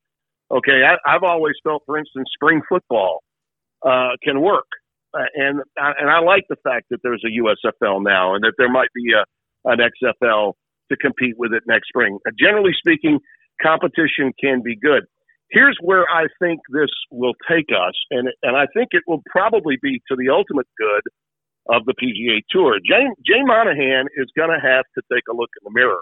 Okay, 0.50 0.82
I, 0.82 0.96
I've 1.06 1.22
always 1.22 1.54
felt, 1.62 1.82
for 1.86 1.98
instance, 1.98 2.28
spring 2.34 2.62
football 2.68 3.22
uh, 3.86 4.16
can 4.24 4.40
work, 4.40 4.66
uh, 5.14 5.28
and 5.34 5.60
and 5.76 6.10
I 6.10 6.20
like 6.20 6.44
the 6.48 6.56
fact 6.64 6.86
that 6.90 7.00
there's 7.02 7.22
a 7.22 7.28
USFL 7.28 8.02
now, 8.02 8.34
and 8.34 8.42
that 8.42 8.54
there 8.56 8.70
might 8.70 8.88
be 8.94 9.12
a 9.12 9.24
an 9.70 9.78
XFL 9.78 10.54
to 10.90 10.96
compete 10.96 11.34
with 11.36 11.52
it 11.52 11.64
next 11.66 11.88
spring. 11.88 12.18
Uh, 12.26 12.30
generally 12.38 12.72
speaking, 12.76 13.20
competition 13.62 14.32
can 14.40 14.62
be 14.62 14.74
good 14.74 15.04
here's 15.50 15.78
where 15.80 16.06
I 16.10 16.26
think 16.40 16.60
this 16.70 16.90
will 17.10 17.34
take 17.50 17.68
us, 17.70 17.94
and 18.10 18.28
and 18.42 18.56
I 18.56 18.66
think 18.74 18.88
it 18.92 19.02
will 19.06 19.22
probably 19.30 19.76
be 19.80 20.00
to 20.08 20.16
the 20.16 20.30
ultimate 20.30 20.66
good 20.78 21.02
of 21.68 21.84
the 21.84 21.94
PGA 21.94 22.40
Tour. 22.50 22.78
Jay, 22.86 23.06
Jay 23.26 23.42
Monahan 23.42 24.06
is 24.16 24.26
going 24.36 24.50
to 24.50 24.60
have 24.60 24.84
to 24.96 25.02
take 25.12 25.24
a 25.30 25.36
look 25.36 25.50
in 25.60 25.72
the 25.72 25.78
mirror 25.78 26.00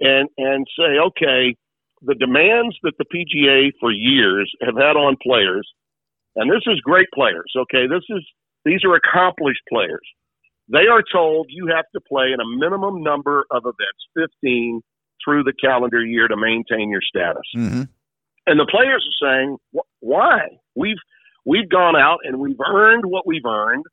and 0.00 0.28
and 0.38 0.66
say, 0.78 0.98
okay, 0.98 1.56
the 2.02 2.14
demands 2.14 2.76
that 2.82 2.94
the 2.98 3.04
PGA 3.04 3.70
for 3.80 3.90
years 3.90 4.50
have 4.62 4.76
had 4.76 4.96
on 4.96 5.16
players, 5.22 5.68
and 6.36 6.50
this 6.50 6.62
is 6.66 6.80
great 6.80 7.08
players. 7.14 7.52
Okay, 7.56 7.86
this 7.86 8.04
is 8.10 8.24
these 8.64 8.84
are 8.84 8.94
accomplished 8.94 9.62
players. 9.68 10.06
They 10.68 10.86
are 10.90 11.02
told 11.02 11.46
you 11.50 11.68
have 11.74 11.84
to 11.94 12.00
play 12.00 12.32
in 12.32 12.40
a 12.40 12.56
minimum 12.56 13.02
number 13.02 13.44
of 13.50 13.64
events, 13.64 14.30
15 14.42 14.80
through 15.24 15.44
the 15.44 15.52
calendar 15.52 16.04
year 16.04 16.28
to 16.28 16.36
maintain 16.36 16.90
your 16.90 17.02
status. 17.02 17.42
Mm-hmm. 17.56 17.82
And 18.46 18.58
the 18.58 18.66
players 18.70 19.06
are 19.06 19.26
saying, 19.26 19.56
"Why? 20.00 20.48
We've 20.74 20.96
we've 21.44 21.68
gone 21.68 21.96
out 21.96 22.20
and 22.24 22.38
we've 22.38 22.60
earned 22.60 23.04
what 23.06 23.26
we've 23.26 23.44
earned, 23.44 23.84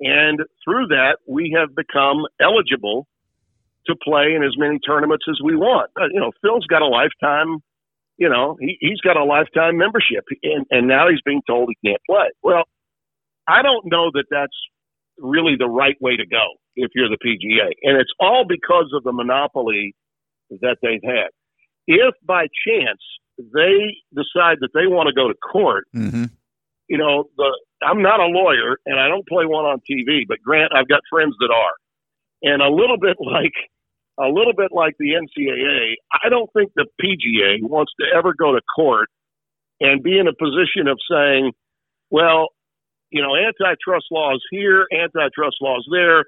and 0.00 0.40
through 0.64 0.88
that 0.88 1.18
we 1.26 1.56
have 1.58 1.74
become 1.74 2.26
eligible 2.40 3.06
to 3.86 3.94
play 4.02 4.34
in 4.34 4.42
as 4.44 4.56
many 4.58 4.78
tournaments 4.80 5.24
as 5.30 5.38
we 5.42 5.56
want." 5.56 5.90
Uh, 6.00 6.06
you 6.12 6.20
know, 6.20 6.32
Phil's 6.42 6.66
got 6.66 6.82
a 6.82 6.86
lifetime. 6.86 7.58
You 8.18 8.28
know, 8.28 8.58
he, 8.60 8.76
he's 8.80 9.00
got 9.00 9.16
a 9.16 9.24
lifetime 9.24 9.78
membership, 9.78 10.24
and, 10.42 10.66
and 10.70 10.86
now 10.86 11.08
he's 11.08 11.22
being 11.24 11.42
told 11.46 11.70
he 11.70 11.88
can't 11.88 12.02
play. 12.08 12.28
Well, 12.42 12.64
I 13.48 13.62
don't 13.62 13.86
know 13.86 14.10
that 14.12 14.24
that's 14.30 14.56
really 15.18 15.56
the 15.58 15.68
right 15.68 15.96
way 16.00 16.16
to 16.16 16.26
go 16.26 16.44
if 16.76 16.90
you're 16.94 17.08
the 17.08 17.16
PGA, 17.16 17.72
and 17.82 17.98
it's 17.98 18.12
all 18.20 18.44
because 18.46 18.92
of 18.94 19.04
the 19.04 19.12
monopoly 19.12 19.94
that 20.50 20.76
they've 20.82 21.02
had. 21.02 21.28
If 21.86 22.14
by 22.26 22.46
chance 22.66 23.00
they 23.52 23.96
decide 24.14 24.58
that 24.60 24.70
they 24.74 24.86
want 24.86 25.08
to 25.08 25.14
go 25.14 25.28
to 25.28 25.34
court, 25.34 25.86
Mm-hmm. 25.94 26.24
you 26.88 26.98
know, 26.98 27.24
the 27.36 27.50
I'm 27.82 28.02
not 28.02 28.20
a 28.20 28.26
lawyer 28.26 28.76
and 28.86 29.00
I 29.00 29.08
don't 29.08 29.26
play 29.26 29.46
one 29.46 29.64
on 29.64 29.80
TV, 29.90 30.22
but 30.28 30.38
Grant, 30.44 30.72
I've 30.74 30.88
got 30.88 31.00
friends 31.10 31.34
that 31.40 31.50
are. 31.50 31.76
And 32.42 32.62
a 32.62 32.68
little 32.68 32.98
bit 32.98 33.16
like 33.20 33.54
a 34.18 34.28
little 34.28 34.52
bit 34.54 34.70
like 34.72 34.94
the 34.98 35.12
NCAA, 35.12 35.94
I 36.12 36.28
don't 36.28 36.50
think 36.52 36.72
the 36.76 36.86
PGA 37.00 37.62
wants 37.62 37.92
to 38.00 38.06
ever 38.16 38.34
go 38.34 38.52
to 38.52 38.60
court 38.76 39.08
and 39.80 40.02
be 40.02 40.18
in 40.18 40.28
a 40.28 40.34
position 40.34 40.88
of 40.88 40.98
saying, 41.10 41.52
well, 42.10 42.48
you 43.10 43.22
know, 43.22 43.34
antitrust 43.34 44.06
laws 44.10 44.42
here, 44.50 44.86
antitrust 44.92 45.56
laws 45.60 45.86
there. 45.90 46.24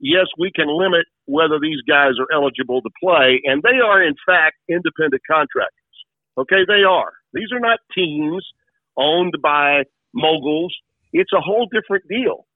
Yes, 0.00 0.26
we 0.38 0.50
can 0.54 0.66
limit 0.68 1.06
whether 1.26 1.58
these 1.60 1.80
guys 1.88 2.12
are 2.18 2.28
eligible 2.34 2.80
to 2.82 2.90
play, 3.02 3.40
and 3.44 3.62
they 3.62 3.80
are 3.84 4.02
in 4.02 4.14
fact 4.26 4.56
independent 4.68 5.22
contractors. 5.28 5.79
Okay, 6.40 6.64
they 6.66 6.82
are. 6.88 7.12
These 7.32 7.52
are 7.52 7.60
not 7.60 7.78
teams 7.94 8.44
owned 8.96 9.34
by 9.42 9.84
moguls. 10.14 10.74
It's 11.12 11.32
a 11.32 11.40
whole 11.40 11.68
different 11.72 12.04
deal. 12.08 12.46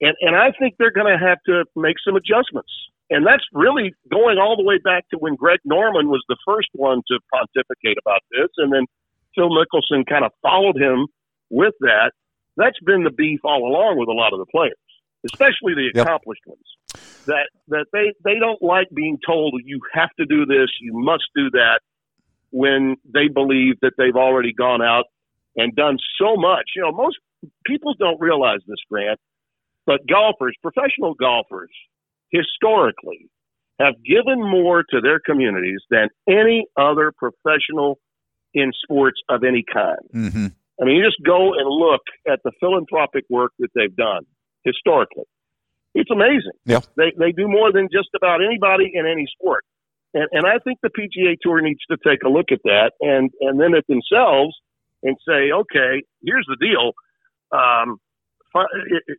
And 0.00 0.14
and 0.20 0.34
I 0.36 0.52
think 0.58 0.74
they're 0.78 0.92
going 0.92 1.12
to 1.12 1.18
have 1.18 1.38
to 1.46 1.64
make 1.76 1.96
some 2.04 2.16
adjustments. 2.16 2.72
And 3.10 3.26
that's 3.26 3.44
really 3.52 3.92
going 4.10 4.38
all 4.38 4.56
the 4.56 4.62
way 4.64 4.78
back 4.78 5.04
to 5.10 5.18
when 5.18 5.34
Greg 5.34 5.58
Norman 5.64 6.08
was 6.08 6.22
the 6.28 6.36
first 6.46 6.68
one 6.74 7.02
to 7.08 7.18
pontificate 7.32 7.98
about 8.00 8.20
this, 8.30 8.48
and 8.56 8.72
then 8.72 8.86
Phil 9.34 9.50
Mickelson 9.50 10.06
kind 10.08 10.24
of 10.24 10.32
followed 10.42 10.76
him 10.76 11.06
with 11.50 11.74
that. 11.80 12.12
That's 12.56 12.78
been 12.86 13.02
the 13.04 13.10
beef 13.10 13.40
all 13.44 13.66
along 13.66 13.98
with 13.98 14.08
a 14.08 14.12
lot 14.12 14.32
of 14.32 14.38
the 14.38 14.46
players, 14.46 14.78
especially 15.26 15.74
the 15.74 15.90
Yep. 15.94 16.06
accomplished 16.06 16.42
ones. 16.46 16.66
That 17.26 17.48
that 17.68 17.86
they 17.92 18.12
they 18.24 18.38
don't 18.38 18.62
like 18.62 18.88
being 18.94 19.18
told 19.26 19.60
you 19.64 19.80
have 19.92 20.10
to 20.18 20.26
do 20.26 20.46
this, 20.46 20.68
you 20.80 20.92
must 20.94 21.24
do 21.34 21.50
that, 21.50 21.80
when 22.50 22.96
they 23.04 23.28
believe 23.28 23.80
that 23.82 23.92
they've 23.96 24.16
already 24.16 24.52
gone 24.52 24.82
out 24.82 25.04
and 25.56 25.74
done 25.74 25.98
so 26.20 26.36
much. 26.36 26.70
You 26.76 26.82
know, 26.82 26.92
most 26.92 27.16
people 27.66 27.94
don't 27.98 28.20
realize 28.20 28.60
this, 28.66 28.78
Grant, 28.90 29.18
but 29.86 30.00
golfers, 30.06 30.56
professional 30.62 31.14
golfers, 31.14 31.70
historically 32.30 33.28
have 33.80 33.94
given 34.04 34.38
more 34.38 34.82
to 34.82 35.00
their 35.00 35.18
communities 35.18 35.80
than 35.90 36.08
any 36.28 36.66
other 36.76 37.12
professional 37.16 37.98
in 38.52 38.72
sports 38.82 39.20
of 39.28 39.42
any 39.42 39.64
kind. 39.72 39.98
Mm-hmm. 40.14 40.46
I 40.80 40.84
mean, 40.84 40.96
you 40.96 41.04
just 41.04 41.22
go 41.24 41.52
and 41.54 41.68
look 41.68 42.02
at 42.28 42.40
the 42.44 42.52
philanthropic 42.60 43.24
work 43.30 43.52
that 43.58 43.68
they've 43.74 43.94
done 43.94 44.24
historically. 44.64 45.24
It's 45.94 46.10
amazing. 46.10 46.52
Yeah. 46.64 46.80
They 46.96 47.12
they 47.18 47.32
do 47.32 47.48
more 47.48 47.72
than 47.72 47.88
just 47.92 48.08
about 48.16 48.40
anybody 48.44 48.92
in 48.94 49.06
any 49.06 49.26
sport. 49.26 49.64
And 50.14 50.28
and 50.32 50.46
I 50.46 50.58
think 50.64 50.78
the 50.82 50.90
PGA 50.90 51.36
Tour 51.40 51.60
needs 51.60 51.80
to 51.90 51.96
take 52.04 52.22
a 52.24 52.28
look 52.28 52.46
at 52.50 52.60
that 52.64 52.92
and 53.00 53.30
and 53.40 53.60
then 53.60 53.74
at 53.74 53.86
themselves 53.86 54.54
and 55.02 55.16
say, 55.26 55.50
okay, 55.52 56.02
here's 56.22 56.46
the 56.48 56.56
deal. 56.60 56.92
Um, 57.52 57.98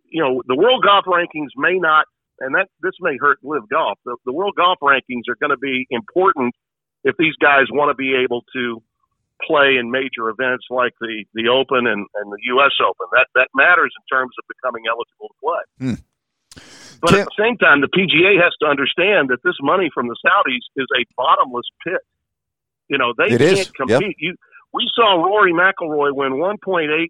you 0.10 0.22
know, 0.22 0.42
the 0.48 0.56
world 0.56 0.84
golf 0.84 1.06
rankings 1.06 1.50
may 1.56 1.80
not, 1.80 2.06
and 2.40 2.56
that 2.56 2.68
this 2.82 2.94
may 3.00 3.18
hurt 3.20 3.40
LIV 3.44 3.70
golf. 3.70 3.98
The, 4.06 4.18
the 4.26 4.34
world 4.34 4.54
golf 4.58 4.78
rankings 4.82 5.24
are 5.30 5.38
going 5.40 5.52
to 5.52 5.58
be 5.58 5.88
important 5.90 6.54
if 7.04 7.16
these 7.18 7.36
guys 7.42 7.66
want 7.72 7.90
to 7.90 7.96
be 7.96 8.14
able 8.16 8.44
to 8.54 8.84
play 9.48 9.78
in 9.80 9.90
major 9.90 10.30
events 10.30 10.66
like 10.70 10.94
the 11.02 11.26
the 11.34 11.48
Open 11.50 11.88
and, 11.88 12.06
and 12.16 12.32
the 12.32 12.42
U.S. 12.56 12.74
Open. 12.82 13.08
That 13.14 13.28
that 13.36 13.50
matters 13.56 13.92
in 13.96 14.04
terms 14.18 14.32
of 14.38 14.46
becoming 14.48 14.84
eligible 14.88 15.30
to 15.30 15.38
play. 15.42 15.64
Hmm. 15.80 16.02
But 17.02 17.14
at 17.16 17.26
the 17.26 17.32
same 17.44 17.58
time, 17.58 17.82
the 17.82 17.88
PGA 17.88 18.42
has 18.42 18.54
to 18.62 18.68
understand 18.68 19.30
that 19.30 19.40
this 19.44 19.56
money 19.62 19.90
from 19.94 20.08
the 20.08 20.16
Saudis 20.26 20.62
is 20.76 20.88
a 20.98 21.04
bottomless 21.18 21.66
pit. 21.86 22.02
You 22.90 22.98
know, 22.98 23.14
they 23.18 23.30
can't 23.30 23.42
is. 23.42 23.72
compete. 23.72 24.16
You, 24.20 24.36
we 24.74 24.90
saw 24.96 25.16
Rory 25.24 25.54
McIlroy 25.54 26.14
win 26.14 26.34
1.8 26.34 27.08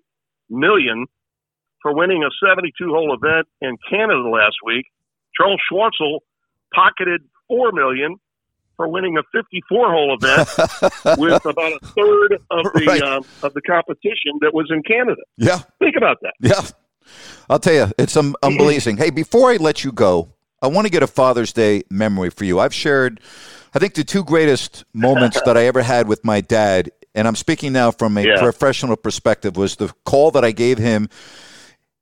million 0.50 1.06
for 1.82 1.94
winning 1.96 2.24
a 2.24 2.46
72-hole 2.46 3.18
event 3.22 3.48
in 3.62 3.78
Canada 3.90 4.30
last 4.30 4.56
week. 4.66 4.86
Charles 5.36 5.60
Schwartzel 5.72 6.20
pocketed 6.74 7.22
four 7.48 7.72
million 7.72 8.16
for 8.78 8.88
winning 8.88 9.18
a 9.18 9.22
54-hole 9.36 10.18
event 10.22 10.48
with 11.20 11.46
about 11.46 11.74
a 11.74 11.80
third 11.88 12.34
of 12.52 12.64
the 12.74 12.86
Right. 12.88 13.02
um, 13.02 13.24
of 13.44 13.54
the 13.54 13.62
competition 13.62 14.38
that 14.42 14.54
was 14.54 14.68
in 14.72 14.82
Canada. 14.84 15.22
Yeah. 15.38 15.60
Think 15.80 15.96
about 15.98 16.18
that. 16.22 16.34
Yeah. 16.42 16.62
I'll 17.50 17.60
tell 17.60 17.74
you, 17.74 17.88
it's 17.98 18.16
um, 18.16 18.36
amazing. 18.44 18.98
Hey, 18.98 19.10
before 19.10 19.52
I 19.52 19.58
let 19.58 19.84
you 19.84 19.92
go, 19.92 20.30
I 20.62 20.68
want 20.68 20.86
to 20.86 20.92
get 20.92 21.04
a 21.04 21.08
Father's 21.08 21.54
Day 21.54 21.84
memory 21.90 22.30
for 22.30 22.46
you. 22.46 22.60
I've 22.60 22.74
shared, 22.74 23.20
I 23.74 23.80
think, 23.80 23.96
the 23.96 24.04
two 24.04 24.24
greatest 24.24 24.84
moments 24.94 25.42
that 25.46 25.58
I 25.58 25.66
ever 25.66 25.82
had 25.82 26.08
with 26.08 26.24
my 26.24 26.40
dad, 26.42 26.92
and 27.16 27.28
I'm 27.28 27.36
speaking 27.36 27.74
now 27.74 27.92
from 27.92 28.18
a 28.18 28.22
Yeah. 28.24 28.40
professional 28.40 28.96
perspective, 28.96 29.58
was 29.58 29.76
the 29.76 29.92
call 30.06 30.32
that 30.32 30.46
I 30.46 30.52
gave 30.52 30.78
him 30.78 31.10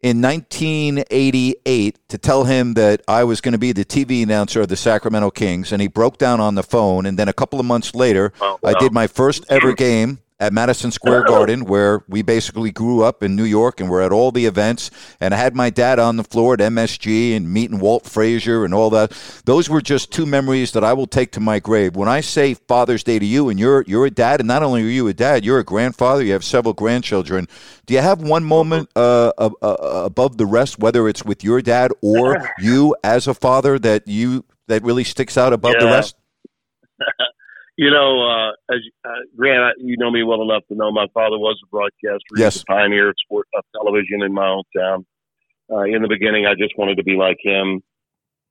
in 0.02 0.22
1988 0.22 1.98
to 2.10 2.18
tell 2.18 2.44
him 2.46 2.74
that 2.76 3.02
I 3.08 3.24
was 3.24 3.42
going 3.42 3.52
to 3.54 3.58
be 3.58 3.72
the 3.72 3.86
TV 3.86 4.24
announcer 4.24 4.62
of 4.62 4.68
the 4.68 4.76
Sacramento 4.78 5.32
Kings, 5.32 5.72
and 5.72 5.82
he 5.82 5.88
broke 5.88 6.18
down 6.18 6.40
on 6.40 6.56
the 6.56 6.64
phone. 6.64 7.06
And 7.06 7.18
then 7.18 7.28
a 7.28 7.34
couple 7.34 7.60
of 7.60 7.66
months 7.66 7.94
later, 7.96 8.32
Oh, 8.42 8.60
I 8.64 8.74
did 8.80 8.94
my 8.94 9.08
first 9.08 9.46
ever 9.50 9.74
game 9.74 10.20
at 10.40 10.54
Madison 10.54 10.92
Square 10.92 11.24
Garden, 11.26 11.66
where 11.66 12.04
we 12.08 12.22
basically 12.22 12.72
grew 12.72 13.04
up 13.04 13.22
in 13.22 13.36
New 13.36 13.44
York, 13.44 13.82
and 13.82 13.90
we're 13.90 14.02
at 14.02 14.14
all 14.14 14.32
the 14.32 14.46
events. 14.46 14.90
And 15.20 15.34
I 15.34 15.38
had 15.38 15.54
my 15.54 15.70
dad 15.70 16.00
on 16.00 16.16
the 16.16 16.24
floor 16.24 16.54
at 16.54 16.60
MSG 16.60 17.36
and 17.36 17.52
meeting 17.52 17.80
Walt 17.80 18.06
Frazier 18.06 18.64
and 18.64 18.74
all 18.74 18.90
that. 18.92 19.12
Those 19.44 19.70
were 19.70 19.82
just 19.82 20.14
two 20.14 20.26
memories 20.26 20.72
that 20.72 20.84
I 20.84 20.94
will 20.94 21.08
take 21.08 21.34
to 21.34 21.42
my 21.42 21.60
grave. 21.60 21.98
When 21.98 22.08
I 22.08 22.22
say 22.22 22.54
Father's 22.54 23.04
Day 23.04 23.20
to 23.20 23.26
you, 23.26 23.50
and 23.50 23.60
you're 23.60 23.84
you're 23.86 24.06
a 24.06 24.12
dad, 24.12 24.40
and 24.40 24.48
not 24.48 24.64
only 24.64 24.84
are 24.84 24.86
you 24.86 25.08
a 25.10 25.14
dad, 25.14 25.44
you're 25.44 25.60
a 25.60 25.64
grandfather. 25.64 26.24
You 26.24 26.34
have 26.34 26.46
several 26.46 26.74
grandchildren. 26.74 27.48
Do 27.86 27.94
you 27.94 28.02
have 28.02 28.22
one 28.22 28.46
moment 28.46 28.90
uh, 28.96 29.34
uh, 29.38 29.50
uh, 29.62 30.04
above 30.06 30.38
the 30.38 30.46
rest, 30.46 30.80
whether 30.80 31.10
it's 31.10 31.26
with 31.26 31.44
your 31.44 31.62
dad 31.62 31.92
or 32.02 32.50
you 32.60 32.96
as 33.04 33.28
a 33.28 33.34
father, 33.34 33.78
that 33.80 34.08
you 34.08 34.46
that 34.68 34.84
really 34.84 35.04
sticks 35.04 35.38
out 35.38 35.52
above 35.52 35.74
the 35.80 35.86
rest? 35.86 36.16
You 37.80 37.92
know, 37.92 38.28
uh, 38.28 38.76
as 38.76 38.84
uh, 39.08 39.24
Grant, 39.38 39.80
you 39.80 39.96
know 39.96 40.12
me 40.12 40.22
well 40.22 40.42
enough 40.42 40.68
to 40.68 40.76
know 40.76 40.92
my 40.92 41.08
father 41.14 41.40
was 41.40 41.56
a 41.64 41.68
broadcaster. 41.72 42.36
Yes. 42.36 42.60
a 42.60 42.66
pioneer 42.66 43.08
of 43.08 43.16
sport 43.24 43.48
of 43.56 43.64
television 43.72 44.20
in 44.22 44.34
my 44.34 44.52
hometown. 44.52 45.06
Uh, 45.72 45.88
in 45.88 46.02
the 46.02 46.10
beginning, 46.12 46.46
I 46.46 46.60
just 46.60 46.76
wanted 46.78 46.98
to 46.98 47.06
be 47.08 47.16
like 47.16 47.38
him. 47.42 47.80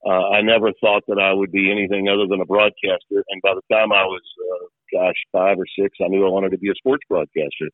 Uh, 0.01 0.33
I 0.33 0.41
never 0.41 0.73
thought 0.81 1.05
that 1.09 1.21
I 1.21 1.35
would 1.35 1.53
be 1.53 1.71
anything 1.71 2.09
other 2.09 2.25
than 2.25 2.41
a 2.41 2.47
broadcaster. 2.49 3.21
And 3.29 3.43
by 3.45 3.53
the 3.53 3.61
time 3.69 3.93
I 3.93 4.09
was, 4.09 4.25
uh, 4.49 4.65
gosh, 4.97 5.21
five 5.31 5.61
or 5.61 5.69
six, 5.79 5.99
I 6.01 6.09
knew 6.09 6.25
I 6.25 6.31
wanted 6.31 6.57
to 6.57 6.59
be 6.59 6.71
a 6.71 6.79
sports 6.81 7.05
broadcaster. 7.07 7.69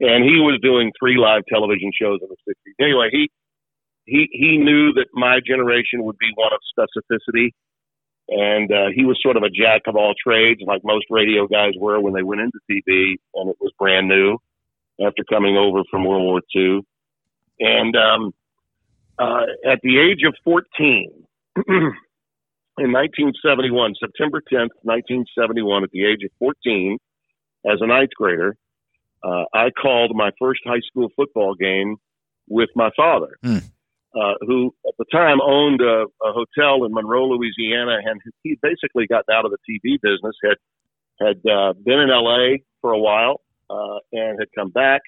And 0.00 0.26
he 0.26 0.42
was 0.42 0.58
doing 0.60 0.90
three 0.98 1.22
live 1.22 1.46
television 1.46 1.92
shows 1.94 2.18
in 2.18 2.26
the 2.26 2.40
'60s. 2.50 2.74
Anyway, 2.82 3.10
he 3.12 3.30
he 4.06 4.26
he 4.32 4.58
knew 4.58 4.92
that 4.94 5.06
my 5.14 5.38
generation 5.38 6.02
would 6.02 6.18
be 6.18 6.34
one 6.34 6.50
of 6.50 6.58
specificity 6.74 7.54
and 8.28 8.70
uh, 8.72 8.86
he 8.94 9.04
was 9.04 9.18
sort 9.22 9.36
of 9.36 9.42
a 9.42 9.50
jack 9.50 9.82
of 9.86 9.96
all 9.96 10.14
trades, 10.14 10.60
like 10.66 10.82
most 10.84 11.06
radio 11.10 11.46
guys 11.46 11.72
were 11.78 12.00
when 12.00 12.14
they 12.14 12.22
went 12.22 12.40
into 12.40 12.58
TV, 12.70 13.16
and 13.34 13.50
it 13.50 13.56
was 13.60 13.72
brand 13.78 14.08
new 14.08 14.38
after 15.04 15.24
coming 15.24 15.56
over 15.56 15.80
from 15.90 16.04
World 16.04 16.22
War 16.22 16.40
II. 16.54 16.80
And 17.60 17.96
um, 17.96 18.34
uh, 19.18 19.44
at 19.70 19.80
the 19.82 19.98
age 19.98 20.22
of 20.26 20.34
14, 20.44 21.12
in 21.66 22.92
1971, 22.92 23.94
September 24.00 24.40
10th, 24.40 24.74
1971, 24.82 25.84
at 25.84 25.90
the 25.90 26.04
age 26.04 26.24
of 26.24 26.30
14, 26.38 26.98
as 27.66 27.78
a 27.80 27.86
ninth 27.86 28.10
grader, 28.16 28.56
uh, 29.22 29.44
I 29.54 29.70
called 29.70 30.14
my 30.14 30.30
first 30.38 30.60
high 30.66 30.80
school 30.86 31.08
football 31.16 31.54
game 31.54 31.96
with 32.48 32.68
my 32.74 32.90
father 32.96 33.38
uh, 34.14 34.34
who 34.46 34.74
at 34.86 34.94
the 34.98 35.04
time 35.10 35.40
owned 35.40 35.80
a, 35.80 36.06
a 36.22 36.32
hotel 36.32 36.84
in 36.84 36.92
Monroe, 36.94 37.28
Louisiana, 37.28 37.98
and 38.04 38.20
he 38.42 38.56
basically 38.62 39.06
gotten 39.06 39.34
out 39.34 39.44
of 39.44 39.50
the 39.52 39.58
TV 39.68 39.98
business. 40.00 40.36
had 40.42 40.56
had 41.20 41.38
uh, 41.46 41.72
been 41.84 42.00
in 42.00 42.10
L.A. 42.10 42.62
for 42.80 42.92
a 42.92 42.98
while 42.98 43.40
uh, 43.70 43.98
and 44.12 44.38
had 44.38 44.48
come 44.56 44.70
back. 44.70 45.00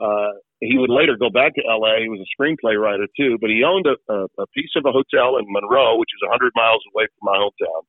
Uh, 0.00 0.32
he 0.60 0.78
would 0.78 0.90
later 0.90 1.16
go 1.18 1.30
back 1.30 1.54
to 1.54 1.62
L.A. 1.68 2.02
He 2.02 2.08
was 2.08 2.20
a 2.20 2.30
screenplay 2.36 2.78
writer 2.78 3.06
too, 3.16 3.38
but 3.40 3.50
he 3.50 3.64
owned 3.64 3.86
a, 3.86 3.96
a, 4.12 4.24
a 4.38 4.46
piece 4.54 4.70
of 4.76 4.84
a 4.86 4.92
hotel 4.92 5.38
in 5.38 5.44
Monroe, 5.48 5.98
which 5.98 6.10
is 6.14 6.22
100 6.22 6.52
miles 6.54 6.82
away 6.94 7.06
from 7.18 7.32
my 7.32 7.36
hometown. 7.36 7.82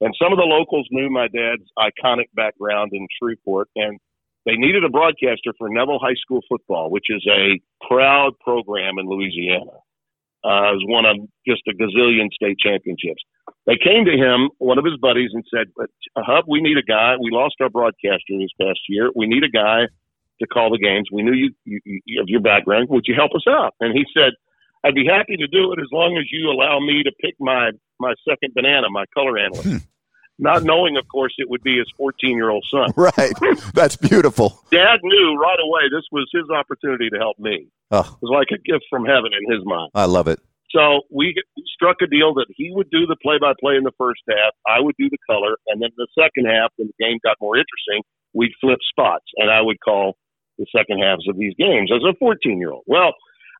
And 0.00 0.14
some 0.20 0.32
of 0.32 0.38
the 0.38 0.48
locals 0.48 0.88
knew 0.90 1.10
my 1.10 1.28
dad's 1.28 1.68
iconic 1.78 2.32
background 2.34 2.92
in 2.94 3.06
Shreveport, 3.20 3.68
and 3.76 3.98
they 4.46 4.56
needed 4.56 4.84
a 4.84 4.88
broadcaster 4.88 5.52
for 5.58 5.68
Neville 5.68 5.98
High 6.00 6.16
School 6.20 6.40
football, 6.48 6.90
which 6.90 7.06
is 7.08 7.24
a 7.28 7.60
proud 7.86 8.32
program 8.40 8.98
in 8.98 9.06
Louisiana. 9.06 9.78
Uh, 10.42 10.72
was 10.72 10.84
one 10.88 11.04
of 11.04 11.16
just 11.46 11.60
a 11.68 11.76
gazillion 11.76 12.32
state 12.32 12.56
championships. 12.58 13.20
They 13.66 13.76
came 13.76 14.06
to 14.06 14.16
him, 14.16 14.48
one 14.56 14.78
of 14.78 14.86
his 14.86 14.96
buddies, 14.96 15.30
and 15.34 15.44
said, 15.52 15.68
"But 15.76 15.90
uh, 16.16 16.22
Hub, 16.24 16.46
we 16.48 16.62
need 16.62 16.78
a 16.78 16.82
guy. 16.82 17.16
We 17.20 17.30
lost 17.30 17.56
our 17.60 17.68
broadcaster 17.68 18.38
this 18.38 18.48
past 18.58 18.80
year. 18.88 19.10
We 19.14 19.26
need 19.26 19.44
a 19.44 19.50
guy 19.50 19.84
to 20.40 20.46
call 20.46 20.70
the 20.70 20.78
games. 20.78 21.08
We 21.12 21.22
knew 21.22 21.34
you, 21.34 21.50
you, 21.66 22.00
you 22.06 22.22
of 22.22 22.28
your 22.28 22.40
background. 22.40 22.88
Would 22.88 23.04
you 23.06 23.14
help 23.14 23.32
us 23.34 23.44
out?" 23.46 23.74
And 23.80 23.92
he 23.92 24.06
said, 24.16 24.32
"I'd 24.82 24.94
be 24.94 25.04
happy 25.04 25.36
to 25.36 25.46
do 25.46 25.72
it 25.72 25.78
as 25.78 25.92
long 25.92 26.16
as 26.16 26.24
you 26.32 26.48
allow 26.48 26.80
me 26.80 27.02
to 27.02 27.12
pick 27.20 27.34
my 27.38 27.72
my 27.98 28.14
second 28.26 28.54
banana, 28.54 28.88
my 28.88 29.04
color 29.14 29.36
analyst." 29.36 29.86
Not 30.40 30.64
knowing, 30.64 30.96
of 30.96 31.06
course, 31.08 31.34
it 31.38 31.48
would 31.50 31.62
be 31.62 31.78
his 31.78 31.86
14 31.96 32.34
year 32.36 32.50
old 32.50 32.64
son. 32.70 32.90
Right. 32.96 33.32
That's 33.74 33.96
beautiful. 33.96 34.62
Dad 34.70 35.00
knew 35.02 35.36
right 35.40 35.58
away 35.62 35.82
this 35.90 36.04
was 36.12 36.28
his 36.32 36.48
opportunity 36.50 37.08
to 37.10 37.18
help 37.18 37.38
me. 37.38 37.68
Oh, 37.90 38.00
It 38.00 38.22
was 38.24 38.32
like 38.32 38.48
a 38.52 38.60
gift 38.62 38.84
from 38.90 39.04
heaven 39.04 39.30
in 39.32 39.52
his 39.52 39.64
mind. 39.64 39.90
I 39.94 40.04
love 40.06 40.28
it. 40.28 40.38
So 40.70 41.02
we 41.10 41.34
struck 41.66 41.96
a 42.02 42.06
deal 42.06 42.32
that 42.34 42.46
he 42.50 42.70
would 42.72 42.90
do 42.90 43.06
the 43.06 43.16
play 43.22 43.38
by 43.40 43.52
play 43.60 43.76
in 43.76 43.82
the 43.84 43.92
first 43.98 44.20
half, 44.28 44.54
I 44.68 44.80
would 44.80 44.94
do 44.98 45.10
the 45.10 45.18
color, 45.28 45.56
and 45.66 45.82
then 45.82 45.90
the 45.96 46.06
second 46.16 46.46
half, 46.46 46.70
when 46.76 46.88
the 46.88 47.04
game 47.04 47.18
got 47.24 47.36
more 47.40 47.56
interesting, 47.56 48.02
we'd 48.34 48.52
flip 48.60 48.78
spots, 48.88 49.26
and 49.36 49.50
I 49.50 49.60
would 49.62 49.80
call 49.80 50.16
the 50.58 50.66
second 50.76 51.02
halves 51.02 51.26
of 51.28 51.36
these 51.36 51.54
games 51.58 51.90
as 51.92 52.02
a 52.08 52.14
14 52.18 52.58
year 52.58 52.70
old. 52.70 52.84
Well, 52.86 53.14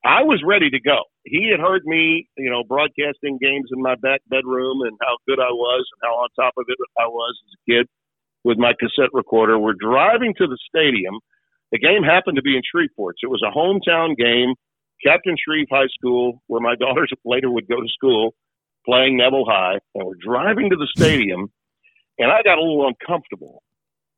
I 0.04 0.22
was 0.22 0.42
ready 0.46 0.70
to 0.70 0.80
go. 0.80 1.04
He 1.24 1.50
had 1.50 1.60
heard 1.60 1.82
me, 1.84 2.28
you 2.38 2.50
know, 2.50 2.64
broadcasting 2.64 3.38
games 3.40 3.68
in 3.72 3.82
my 3.82 3.96
back 3.96 4.22
bedroom 4.30 4.80
and 4.82 4.96
how 5.02 5.16
good 5.28 5.38
I 5.38 5.52
was 5.52 5.86
and 5.92 6.08
how 6.08 6.16
on 6.16 6.28
top 6.36 6.54
of 6.56 6.64
it 6.68 6.78
I 6.98 7.06
was 7.06 7.36
as 7.46 7.52
a 7.54 7.70
kid 7.70 7.86
with 8.44 8.56
my 8.56 8.72
cassette 8.80 9.10
recorder. 9.12 9.58
We're 9.58 9.74
driving 9.78 10.34
to 10.38 10.46
the 10.46 10.58
stadium. 10.68 11.18
The 11.72 11.78
game 11.78 12.02
happened 12.02 12.36
to 12.36 12.42
be 12.42 12.56
in 12.56 12.62
Shreveport. 12.70 13.16
It 13.22 13.28
was 13.28 13.42
a 13.44 13.56
hometown 13.56 14.16
game, 14.16 14.54
Captain 15.04 15.36
Shreve 15.36 15.68
High 15.70 15.88
School, 15.98 16.42
where 16.46 16.60
my 16.60 16.76
daughters 16.80 17.12
later 17.24 17.50
would 17.50 17.68
go 17.68 17.76
to 17.76 17.88
school, 17.88 18.34
playing 18.86 19.18
Neville 19.18 19.44
High. 19.46 19.78
And 19.94 20.06
we're 20.06 20.14
driving 20.20 20.70
to 20.70 20.76
the 20.76 20.88
stadium, 20.96 21.52
and 22.18 22.32
I 22.32 22.42
got 22.42 22.58
a 22.58 22.62
little 22.62 22.88
uncomfortable 22.88 23.62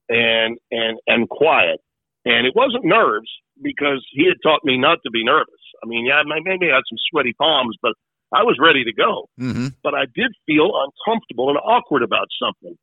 and 0.09 0.59
and 0.71 0.99
and 1.09 1.29
quiet. 1.29 1.81
And 2.25 2.47
it 2.47 2.55
wasn't 2.55 2.85
nerves 2.85 3.29
because 3.61 4.05
he 4.13 4.27
had 4.27 4.39
taught 4.43 4.65
me 4.65 4.79
not 4.79 4.99
to 5.05 5.11
be 5.11 5.25
nervous. 5.25 5.61
I 5.83 5.87
mean, 5.87 6.07
yeah, 6.07 6.23
maybe 6.25 6.71
I 6.71 6.77
had 6.77 6.87
some 6.89 6.99
sweaty 7.11 7.35
palms, 7.35 7.77
but 7.83 7.93
I 8.33 8.45
was 8.45 8.57
ready 8.61 8.85
to 8.85 8.93
go. 8.93 9.29
hmm 9.39 9.69
But 9.83 9.95
I 9.95 10.05
did 10.15 10.31
feel 10.47 10.71
uncomfortable 10.73 11.51
and 11.51 11.59
awkward 11.59 12.03
about 12.03 12.29
something. 12.43 12.77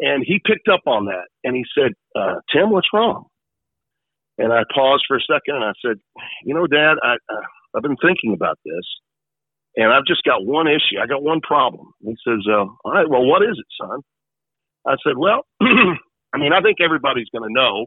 And 0.00 0.24
he 0.26 0.40
picked 0.44 0.68
up 0.68 0.80
on 0.86 1.06
that 1.06 1.26
and 1.44 1.56
he 1.56 1.64
said, 1.76 1.92
uh, 2.16 2.36
Tim, 2.52 2.70
what's 2.70 2.88
wrong? 2.94 3.26
And 4.38 4.52
I 4.52 4.62
paused 4.72 5.04
for 5.08 5.16
a 5.16 5.20
second 5.20 5.56
and 5.56 5.64
I 5.64 5.72
said, 5.84 5.98
You 6.44 6.54
know, 6.54 6.66
Dad, 6.66 6.94
I, 7.02 7.14
uh, 7.14 7.46
I've 7.76 7.82
been 7.82 7.96
thinking 7.96 8.32
about 8.32 8.58
this 8.64 8.86
and 9.76 9.92
I've 9.92 10.06
just 10.06 10.22
got 10.24 10.46
one 10.46 10.68
issue. 10.68 11.02
I 11.02 11.06
got 11.06 11.22
one 11.22 11.40
problem. 11.40 11.92
And 12.00 12.16
he 12.16 12.16
says, 12.30 12.46
uh, 12.48 12.66
All 12.84 12.92
right, 12.92 13.08
well, 13.08 13.24
what 13.24 13.42
is 13.42 13.58
it, 13.58 13.66
son? 13.80 14.00
I 14.86 14.94
said, 15.04 15.16
Well, 15.18 15.44
I 15.60 16.38
mean, 16.38 16.52
I 16.52 16.60
think 16.60 16.78
everybody's 16.80 17.28
going 17.34 17.48
to 17.48 17.52
know 17.52 17.86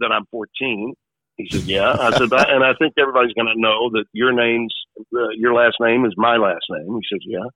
that 0.00 0.12
I'm 0.12 0.26
14. 0.30 0.94
He 1.36 1.48
said, 1.50 1.62
"Yeah." 1.62 1.92
I 1.98 2.10
said, 2.16 2.30
"But- 2.30 2.50
"And 2.50 2.64
I 2.64 2.72
think 2.74 2.94
everybody's 2.98 3.32
going 3.34 3.46
to 3.46 3.60
know 3.60 3.90
that 3.92 4.04
your 4.12 4.32
name's 4.32 4.74
uh, 5.14 5.28
your 5.36 5.54
last 5.54 5.76
name 5.80 6.04
is 6.04 6.14
my 6.16 6.36
last 6.36 6.64
name." 6.70 6.98
He 7.00 7.06
says, 7.14 7.20
"Yeah." 7.24 7.46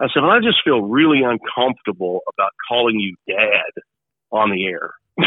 I 0.00 0.08
said, 0.12 0.22
well, 0.22 0.30
"I 0.32 0.40
just 0.40 0.58
feel 0.64 0.80
really 0.82 1.22
uncomfortable 1.22 2.20
about 2.34 2.50
calling 2.68 2.98
you 2.98 3.14
Dad 3.28 3.82
on 4.32 4.50
the 4.50 4.66
air." 4.66 4.92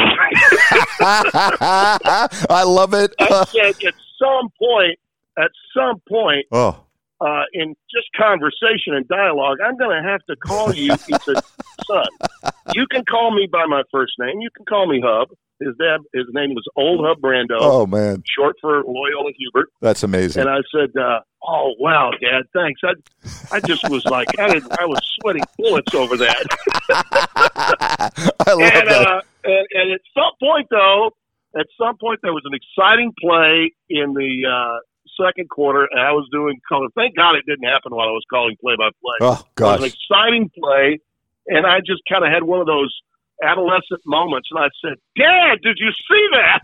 I 2.50 2.63
love 2.65 2.94
it. 2.94 3.13
I 3.20 3.46
said, 3.46 3.76
"At 3.86 3.94
some 4.20 4.50
point, 4.60 5.00
at 5.38 5.52
some 5.76 6.02
point, 6.08 6.46
oh, 6.52 6.84
uh, 7.22 7.44
in 7.54 7.76
just 7.94 8.08
conversation 8.18 8.94
and 8.96 9.08
dialogue, 9.08 9.58
I'm 9.64 9.78
going 9.78 10.02
to 10.02 10.10
have 10.10 10.24
to 10.30 10.36
call 10.36 10.74
you. 10.74 10.96
He 11.08 11.16
said, 11.26 11.44
"Son, 11.88 12.52
you 12.74 12.86
can 12.92 13.04
call 13.06 13.34
me 13.34 13.48
by 13.52 13.66
my 13.66 13.84
first 13.92 14.14
name. 14.20 14.42
You 14.42 14.50
can 14.56 14.66
call 14.66 14.88
me 14.88 15.02
Hub." 15.04 15.30
His 15.60 15.76
dad, 15.78 16.00
his 16.14 16.26
name 16.32 16.52
was 16.52 16.64
Old 16.78 17.06
Hub 17.06 17.20
Brando, 17.20 17.58
Oh 17.60 17.86
man, 17.86 18.24
short 18.26 18.56
for 18.62 18.82
Loyola 18.84 19.32
Hubert. 19.38 19.70
that's 19.82 20.04
amazing. 20.04 20.42
And 20.42 20.50
I 20.50 20.60
said, 20.74 20.92
uh, 20.96 21.20
"Oh 21.44 21.74
wow, 21.80 22.12
Dad, 22.22 22.44
thanks." 22.54 22.80
I, 22.84 23.56
I 23.58 23.60
just 23.60 23.90
was 23.90 24.06
like, 24.06 24.28
I, 24.40 24.54
did, 24.54 24.64
I 24.80 24.86
was 24.86 25.00
sweating 25.20 25.44
bullets 25.58 25.94
over 25.94 26.16
that. 26.18 26.46
I 28.48 28.54
love 28.54 28.62
and, 28.62 28.88
that. 28.88 29.08
uh, 29.08 29.22
and, 29.44 29.68
and 29.74 29.92
at 29.94 30.02
some 30.14 30.32
point, 30.40 30.68
though, 30.72 31.12
at 31.58 31.66
some 31.78 31.98
point 31.98 32.20
there 32.24 32.34
was 32.34 32.44
an 32.46 32.54
exciting 32.54 33.12
play 33.20 33.74
in 33.90 34.14
the 34.14 34.46
uh, 34.48 34.80
second 35.22 35.50
quarter, 35.50 35.88
and 35.92 36.00
I 36.00 36.12
was 36.12 36.28
doing 36.32 36.60
color. 36.68 36.88
Thank 36.96 37.16
God 37.16 37.36
it 37.36 37.46
didn't 37.48 37.68
happen 37.68 37.94
while 37.96 38.08
I 38.08 38.12
was 38.12 38.24
calling 38.30 38.56
play-by-play. 38.62 39.18
oh 39.22 39.44
It 39.58 39.62
was 39.62 39.80
an 39.80 39.86
exciting 39.86 40.50
play, 40.58 41.00
and 41.48 41.66
I 41.68 41.80
just 41.80 42.02
kind 42.10 42.24
of 42.26 42.32
had 42.32 42.44
one 42.44 42.60
of 42.62 42.68
those 42.68 42.96
adolescent 43.44 44.02
moments, 44.06 44.50
and 44.52 44.60
I 44.64 44.70
said, 44.84 44.96
"Dad, 45.18 45.60
did 45.64 45.78
you 45.80 45.92
see 45.92 46.28
that?" 46.34 46.62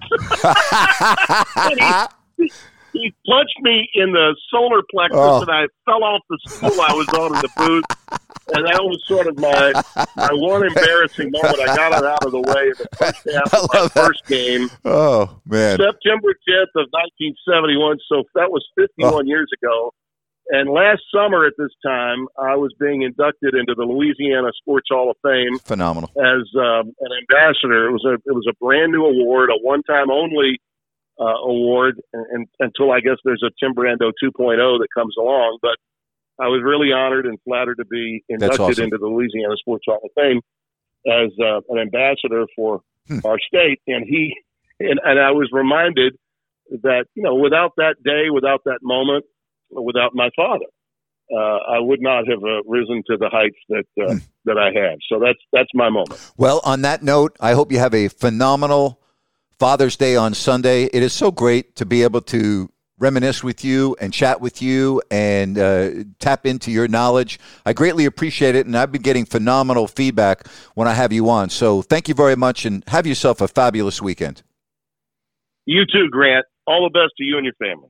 he 2.93 3.13
punched 3.27 3.59
me 3.61 3.89
in 3.93 4.11
the 4.11 4.35
solar 4.49 4.81
plexus, 4.91 5.17
Oh. 5.19 5.41
and 5.41 5.51
I 5.51 5.67
fell 5.85 6.03
off 6.03 6.21
the 6.29 6.37
stool 6.47 6.81
I 6.81 6.93
was 6.93 7.07
on 7.09 7.35
in 7.35 7.41
the 7.41 7.49
booth. 7.57 7.85
And 8.53 8.65
that 8.67 8.83
was 8.83 9.01
sort 9.07 9.25
of 9.27 9.39
my 9.39 9.73
my 10.15 10.29
one 10.33 10.65
embarrassing 10.67 11.31
moment. 11.31 11.59
I 11.61 11.75
got 11.75 11.97
it 11.97 12.05
out 12.05 12.25
of 12.25 12.31
the 12.31 12.41
way 12.41 12.67
in 12.69 12.77
the 12.77 12.87
first 12.93 13.27
half 13.33 13.53
of 13.53 13.69
my 13.73 13.81
that. 13.81 13.91
first 13.91 14.25
game, 14.27 14.69
oh 14.85 15.39
man, 15.47 15.77
September 15.77 16.29
10th 16.45 16.73
of 16.77 16.85
1971. 16.93 17.97
So 18.07 18.23
that 18.35 18.51
was 18.51 18.63
51 18.77 19.13
Oh. 19.13 19.21
years 19.25 19.49
ago. 19.61 19.91
And 20.49 20.69
last 20.69 21.01
summer 21.11 21.45
at 21.47 21.53
this 21.57 21.71
time, 21.83 22.27
I 22.37 22.55
was 22.55 22.69
being 22.79 23.01
inducted 23.01 23.55
into 23.55 23.73
the 23.73 23.81
Louisiana 23.83 24.51
Sports 24.61 24.89
Hall 24.91 25.09
of 25.09 25.17
Fame 25.25 25.57
phenomenal. 25.65 26.11
as 26.21 26.45
um, 26.53 26.93
an 27.01 27.11
ambassador. 27.17 27.89
It 27.89 27.93
was 27.93 28.05
a 28.05 28.13
it 28.13 28.35
was 28.35 28.45
a 28.47 28.53
brand 28.63 28.91
new 28.91 29.05
award, 29.05 29.49
a 29.49 29.57
one 29.57 29.81
time 29.89 30.11
only 30.11 30.61
uh, 31.19 31.41
award, 31.49 31.99
and, 32.13 32.25
and 32.29 32.47
until 32.59 32.91
I 32.91 32.99
guess 32.99 33.17
there's 33.25 33.41
a 33.41 33.49
Tim 33.59 33.73
Brando 33.73 34.11
2.0 34.23 34.77
that 34.77 34.87
comes 34.93 35.15
along. 35.17 35.57
But 35.63 35.77
I 36.39 36.47
was 36.47 36.61
really 36.63 36.91
honored 36.91 37.25
and 37.25 37.37
flattered 37.45 37.75
to 37.77 37.85
be 37.85 38.23
inducted 38.29 38.59
awesome. 38.59 38.83
into 38.85 38.97
the 38.97 39.07
Louisiana 39.07 39.55
Sports 39.57 39.85
Hall 39.87 39.99
of 40.03 40.11
Fame 40.15 40.41
as 41.07 41.31
uh, 41.39 41.61
an 41.69 41.79
ambassador 41.79 42.45
for 42.55 42.81
Hmm. 43.07 43.19
our 43.23 43.37
state. 43.37 43.79
And 43.85 44.03
he 44.07 44.33
and, 44.79 44.99
and 45.03 45.19
I 45.19 45.29
was 45.31 45.47
reminded 45.51 46.17
that 46.81 47.05
you 47.13 47.21
know 47.21 47.35
without 47.35 47.73
that 47.77 47.97
day, 48.03 48.31
without 48.33 48.61
that 48.65 48.79
moment, 48.81 49.25
without 49.69 50.15
my 50.15 50.29
father. 50.35 50.65
Uh, 51.31 51.57
I 51.75 51.79
would 51.79 52.01
not 52.01 52.27
have 52.27 52.43
uh, 52.43 52.61
risen 52.67 53.01
to 53.07 53.17
the 53.17 53.29
heights 53.31 53.57
that 53.69 53.85
uh, 54.01 54.13
Hmm. 54.13 54.17
that 54.45 54.57
I 54.57 54.71
have. 54.79 54.97
So 55.09 55.19
that's 55.19 55.39
that's 55.53 55.69
my 55.73 55.89
moment. 55.89 56.19
Well, 56.37 56.61
on 56.63 56.81
that 56.81 57.03
note, 57.03 57.35
I 57.39 57.53
hope 57.53 57.71
you 57.71 57.79
have 57.79 57.93
a 57.93 58.07
phenomenal 58.09 58.99
Father's 59.59 59.95
Day 59.97 60.15
on 60.15 60.33
Sunday. 60.33 60.83
It 60.85 61.01
is 61.03 61.13
so 61.13 61.31
great 61.31 61.75
to 61.77 61.85
be 61.85 62.03
able 62.03 62.21
to 62.21 62.69
reminisce 62.97 63.43
with 63.43 63.63
you 63.63 63.95
and 63.99 64.13
chat 64.13 64.39
with 64.41 64.61
you 64.61 65.01
and 65.11 65.57
uh, 65.57 65.89
tap 66.19 66.45
into 66.45 66.71
your 66.71 66.87
knowledge. 66.87 67.39
I 67.65 67.73
greatly 67.73 68.05
appreciate 68.05 68.55
it, 68.55 68.65
and 68.65 68.75
I've 68.77 68.91
been 68.91 69.01
getting 69.01 69.25
phenomenal 69.25 69.87
feedback 69.87 70.47
when 70.75 70.87
I 70.87 70.93
have 70.93 71.11
you 71.11 71.29
on. 71.29 71.49
So 71.49 71.81
thank 71.81 72.07
you 72.07 72.13
very 72.13 72.35
much, 72.35 72.65
and 72.65 72.83
have 72.87 73.05
yourself 73.05 73.41
a 73.41 73.47
fabulous 73.47 74.01
weekend. 74.01 74.43
You 75.65 75.85
too, 75.85 76.09
Grant. 76.11 76.45
All 76.67 76.83
the 76.83 76.97
best 76.97 77.13
to 77.17 77.23
you 77.23 77.37
and 77.37 77.45
your 77.45 77.53
family. 77.55 77.89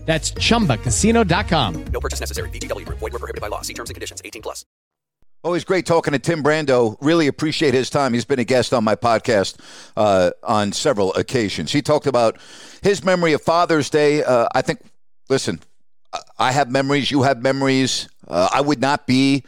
That's 0.05 0.31
chumbacasino.com. 0.31 1.85
No 1.85 1.99
purchase 1.99 2.19
necessary. 2.19 2.49
VGW 2.49 2.85
Group. 2.85 2.99
Void 2.99 3.13
were 3.13 3.19
prohibited 3.19 3.41
by 3.41 3.47
law. 3.47 3.61
See 3.61 3.73
terms 3.73 3.89
and 3.89 3.95
conditions. 3.95 4.21
18 4.25 4.41
plus. 4.41 4.65
Always 5.43 5.63
great 5.63 5.87
talking 5.87 6.11
to 6.13 6.19
Tim 6.19 6.43
Brando. 6.43 6.97
Really 7.01 7.25
appreciate 7.27 7.73
his 7.73 7.89
time. 7.89 8.13
He's 8.13 8.25
been 8.25 8.37
a 8.39 8.43
guest 8.43 8.73
on 8.73 8.83
my 8.83 8.95
podcast 8.95 9.59
uh, 9.97 10.31
on 10.43 10.71
several 10.71 11.13
occasions. 11.15 11.71
He 11.71 11.81
talked 11.81 12.05
about 12.05 12.37
his 12.83 13.03
memory 13.03 13.33
of 13.33 13.41
Father's 13.41 13.89
Day. 13.89 14.23
Uh, 14.23 14.47
I 14.53 14.61
think, 14.61 14.81
listen, 15.29 15.59
I- 16.13 16.19
I 16.37 16.51
have 16.51 16.69
memories. 16.69 17.09
You 17.09 17.23
have 17.23 17.41
memories. 17.41 18.07
Uh, 18.27 18.49
I 18.53 18.61
would 18.61 18.79
not 18.81 19.07
be 19.07 19.43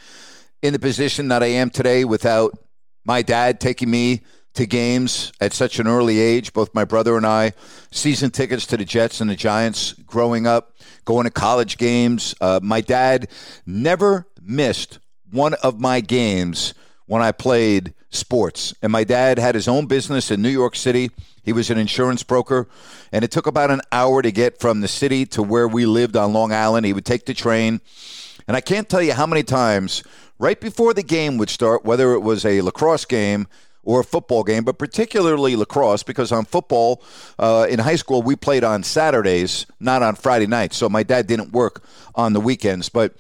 in 0.64 0.74
the 0.74 0.80
position 0.80 1.28
that 1.28 1.44
I 1.44 1.48
am 1.48 1.70
today 1.70 2.06
without 2.06 2.58
my 3.06 3.22
dad 3.22 3.60
taking 3.60 3.92
me 3.92 4.22
to 4.54 4.66
games 4.66 5.32
at 5.40 5.54
such 5.54 5.80
an 5.80 5.88
early 5.88 6.20
age. 6.20 6.54
Both 6.54 6.74
my 6.74 6.86
brother 6.86 7.18
and 7.18 7.26
I, 7.26 7.54
season 7.92 8.32
tickets 8.32 8.66
to 8.68 8.78
the 8.78 8.86
Jets 8.86 9.22
and 9.22 9.30
the 9.30 9.36
Giants 9.36 9.94
growing 10.06 10.46
up, 10.48 10.76
going 11.06 11.26
to 11.26 11.32
college 11.32 11.78
games. 11.78 12.36
Uh, 12.40 12.60
my 12.62 12.82
dad 12.82 13.30
never 13.66 14.28
missed 14.42 15.00
one 15.32 15.56
of 15.56 15.80
my 15.80 16.00
games 16.02 16.74
when 17.06 17.22
I 17.22 17.32
played 17.32 17.94
sports. 18.10 18.74
And 18.82 18.92
my 18.92 19.04
dad 19.04 19.40
had 19.40 19.56
his 19.56 19.68
own 19.68 19.88
business 19.88 20.32
in 20.32 20.42
New 20.42 20.50
York 20.50 20.76
City. 20.76 21.10
He 21.44 21.52
was 21.52 21.70
an 21.70 21.78
insurance 21.78 22.24
broker, 22.24 22.70
and 23.12 23.26
it 23.26 23.32
took 23.32 23.48
about 23.48 23.70
an 23.70 23.82
hour 23.92 24.22
to 24.22 24.32
get 24.32 24.62
from 24.62 24.80
the 24.80 24.88
city 24.88 25.26
to 25.28 25.44
where 25.44 25.68
we 25.68 25.86
lived 25.86 26.16
on 26.16 26.32
Long 26.32 26.54
Island. 26.54 26.86
He 26.86 26.94
would 26.94 27.06
take 27.06 27.26
the 27.26 27.34
train. 27.34 27.82
And 28.48 28.56
I 28.56 28.62
can't 28.62 28.88
tell 28.88 29.02
you 29.02 29.14
how 29.14 29.26
many 29.26 29.44
times, 29.44 30.04
right 30.40 30.60
before 30.60 30.94
the 30.94 31.04
game 31.04 31.38
would 31.38 31.50
start, 31.50 31.84
whether 31.84 32.14
it 32.14 32.20
was 32.20 32.46
a 32.46 32.62
lacrosse 32.62 33.06
game 33.06 33.48
or 33.84 34.00
a 34.00 34.04
football 34.04 34.44
game, 34.44 34.64
but 34.64 34.78
particularly 34.78 35.56
lacrosse, 35.56 36.04
because 36.04 36.32
on 36.32 36.46
football 36.46 37.04
uh, 37.38 37.68
in 37.70 37.80
high 37.80 37.98
school, 37.98 38.22
we 38.22 38.36
played 38.36 38.64
on 38.64 38.82
Saturdays, 38.82 39.66
not 39.80 40.02
on 40.02 40.16
Friday 40.16 40.48
nights. 40.48 40.78
So 40.78 40.88
my 40.90 41.04
dad 41.04 41.28
didn't 41.28 41.52
work 41.52 41.84
on 42.16 42.34
the 42.34 42.40
weekends. 42.40 42.90
But 42.90 43.16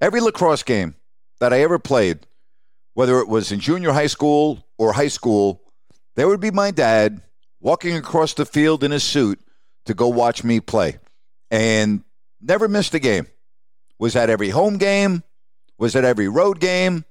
every 0.00 0.20
lacrosse 0.20 0.64
game 0.64 0.96
that 1.38 1.52
I 1.52 1.60
ever 1.60 1.78
played, 1.78 2.26
whether 2.94 3.20
it 3.20 3.28
was 3.28 3.52
in 3.52 3.60
junior 3.60 3.92
high 3.92 4.08
school 4.08 4.64
or 4.78 4.92
high 4.92 5.08
school, 5.08 5.62
there 6.16 6.26
would 6.26 6.40
be 6.40 6.50
my 6.50 6.70
dad 6.72 7.20
walking 7.60 7.96
across 7.96 8.34
the 8.34 8.44
field 8.44 8.82
in 8.82 8.90
his 8.90 9.04
suit 9.04 9.38
to 9.86 9.94
go 9.94 10.08
watch 10.08 10.42
me 10.42 10.60
play. 10.60 10.98
And 11.50 12.02
never 12.40 12.68
missed 12.68 12.94
a 12.94 12.98
game. 12.98 13.26
Was 13.98 14.16
at 14.16 14.30
every 14.30 14.48
home 14.48 14.78
game, 14.78 15.22
was 15.78 15.94
at 15.94 16.04
every 16.04 16.26
road 16.26 16.58
game, 16.58 17.04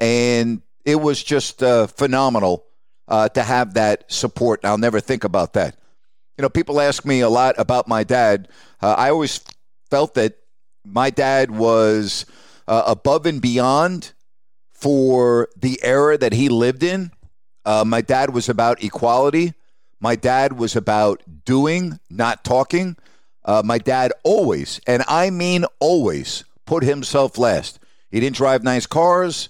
and 0.00 0.62
it 0.84 0.96
was 0.96 1.22
just 1.22 1.62
uh, 1.62 1.86
phenomenal 1.86 2.64
uh, 3.08 3.28
to 3.30 3.42
have 3.42 3.74
that 3.74 4.10
support. 4.10 4.64
I'll 4.64 4.78
never 4.78 5.00
think 5.00 5.24
about 5.24 5.52
that. 5.54 5.76
You 6.36 6.42
know, 6.42 6.48
people 6.48 6.80
ask 6.80 7.04
me 7.04 7.20
a 7.20 7.28
lot 7.28 7.54
about 7.58 7.88
my 7.88 8.04
dad. 8.04 8.48
Uh, 8.80 8.94
I 8.96 9.10
always 9.10 9.40
felt 9.90 10.14
that 10.14 10.38
my 10.84 11.10
dad 11.10 11.50
was 11.50 12.26
uh, 12.66 12.82
above 12.86 13.26
and 13.26 13.40
beyond 13.40 14.12
for 14.72 15.48
the 15.56 15.78
era 15.82 16.18
that 16.18 16.32
he 16.32 16.48
lived 16.48 16.82
in. 16.82 17.12
Uh, 17.64 17.84
my 17.86 18.00
dad 18.00 18.34
was 18.34 18.48
about 18.48 18.82
equality. 18.82 19.54
My 20.00 20.16
dad 20.16 20.54
was 20.54 20.74
about 20.74 21.22
doing, 21.44 22.00
not 22.10 22.42
talking. 22.42 22.96
Uh, 23.44 23.62
my 23.64 23.78
dad 23.78 24.12
always, 24.24 24.80
and 24.86 25.04
I 25.06 25.30
mean 25.30 25.64
always, 25.80 26.44
put 26.66 26.82
himself 26.82 27.38
last. 27.38 27.78
He 28.10 28.20
didn't 28.20 28.36
drive 28.36 28.62
nice 28.62 28.86
cars. 28.86 29.48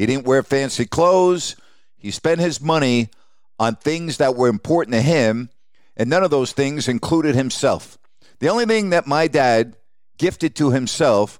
He 0.00 0.06
didn't 0.06 0.24
wear 0.24 0.42
fancy 0.42 0.86
clothes. 0.86 1.56
He 1.98 2.10
spent 2.10 2.40
his 2.40 2.58
money 2.58 3.10
on 3.58 3.76
things 3.76 4.16
that 4.16 4.34
were 4.34 4.48
important 4.48 4.94
to 4.94 5.02
him, 5.02 5.50
and 5.94 6.08
none 6.08 6.24
of 6.24 6.30
those 6.30 6.52
things 6.52 6.88
included 6.88 7.34
himself. 7.34 7.98
The 8.38 8.48
only 8.48 8.64
thing 8.64 8.88
that 8.90 9.06
my 9.06 9.28
dad 9.28 9.76
gifted 10.16 10.56
to 10.56 10.70
himself 10.70 11.38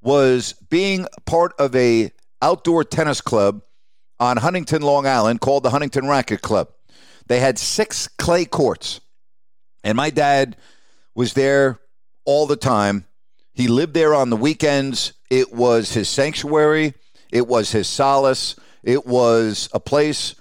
was 0.00 0.54
being 0.70 1.06
part 1.26 1.52
of 1.58 1.76
a 1.76 2.10
outdoor 2.40 2.82
tennis 2.82 3.20
club 3.20 3.60
on 4.18 4.38
Huntington, 4.38 4.80
Long 4.80 5.06
Island, 5.06 5.42
called 5.42 5.62
the 5.62 5.70
Huntington 5.70 6.08
Racket 6.08 6.40
Club. 6.40 6.70
They 7.26 7.40
had 7.40 7.58
six 7.58 8.08
clay 8.08 8.46
courts, 8.46 9.02
and 9.84 9.98
my 9.98 10.08
dad 10.08 10.56
was 11.14 11.34
there 11.34 11.78
all 12.24 12.46
the 12.46 12.56
time. 12.56 13.04
He 13.52 13.68
lived 13.68 13.92
there 13.92 14.14
on 14.14 14.30
the 14.30 14.36
weekends. 14.36 15.12
It 15.28 15.52
was 15.52 15.92
his 15.92 16.08
sanctuary, 16.08 16.94
it 17.32 17.46
was 17.46 17.72
his 17.72 17.88
solace, 17.88 18.56
it 18.82 19.06
was 19.06 19.68
a 19.72 19.80
place 19.80 20.34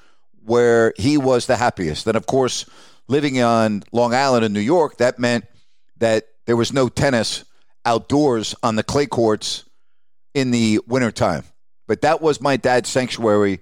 where 0.43 0.93
he 0.97 1.17
was 1.17 1.45
the 1.45 1.57
happiest. 1.57 2.07
And 2.07 2.15
of 2.15 2.25
course, 2.25 2.65
living 3.07 3.41
on 3.41 3.83
Long 3.91 4.13
Island 4.13 4.45
in 4.45 4.53
New 4.53 4.59
York, 4.59 4.97
that 4.97 5.19
meant 5.19 5.45
that 5.97 6.27
there 6.45 6.55
was 6.55 6.71
no 6.71 6.87
tennis 6.87 7.43
outdoors 7.85 8.55
on 8.63 8.75
the 8.75 8.83
clay 8.83 9.05
courts 9.05 9.65
in 10.33 10.51
the 10.51 10.79
wintertime. 10.87 11.43
But 11.87 12.01
that 12.01 12.21
was 12.21 12.41
my 12.41 12.57
dad's 12.57 12.89
sanctuary, 12.89 13.59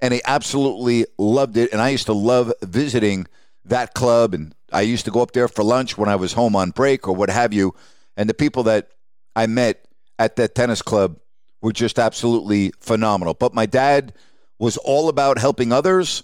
and 0.00 0.12
he 0.12 0.20
absolutely 0.24 1.06
loved 1.18 1.56
it. 1.56 1.72
And 1.72 1.80
I 1.80 1.90
used 1.90 2.06
to 2.06 2.12
love 2.12 2.52
visiting 2.62 3.26
that 3.64 3.94
club, 3.94 4.34
and 4.34 4.54
I 4.72 4.82
used 4.82 5.04
to 5.04 5.10
go 5.10 5.22
up 5.22 5.32
there 5.32 5.48
for 5.48 5.62
lunch 5.62 5.96
when 5.96 6.08
I 6.08 6.16
was 6.16 6.32
home 6.32 6.56
on 6.56 6.70
break 6.70 7.06
or 7.06 7.14
what 7.14 7.30
have 7.30 7.52
you. 7.52 7.74
And 8.16 8.28
the 8.28 8.34
people 8.34 8.62
that 8.64 8.90
I 9.34 9.46
met 9.46 9.86
at 10.18 10.36
that 10.36 10.54
tennis 10.54 10.82
club 10.82 11.18
were 11.62 11.72
just 11.72 11.98
absolutely 11.98 12.72
phenomenal. 12.80 13.34
But 13.34 13.54
my 13.54 13.66
dad 13.66 14.12
was 14.58 14.76
all 14.78 15.08
about 15.08 15.38
helping 15.38 15.72
others. 15.72 16.22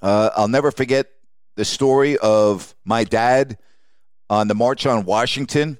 Uh, 0.00 0.30
I'll 0.36 0.48
never 0.48 0.70
forget 0.70 1.08
the 1.56 1.64
story 1.64 2.16
of 2.18 2.74
my 2.84 3.04
dad 3.04 3.58
on 4.28 4.48
the 4.48 4.54
March 4.54 4.86
on 4.86 5.04
Washington 5.04 5.78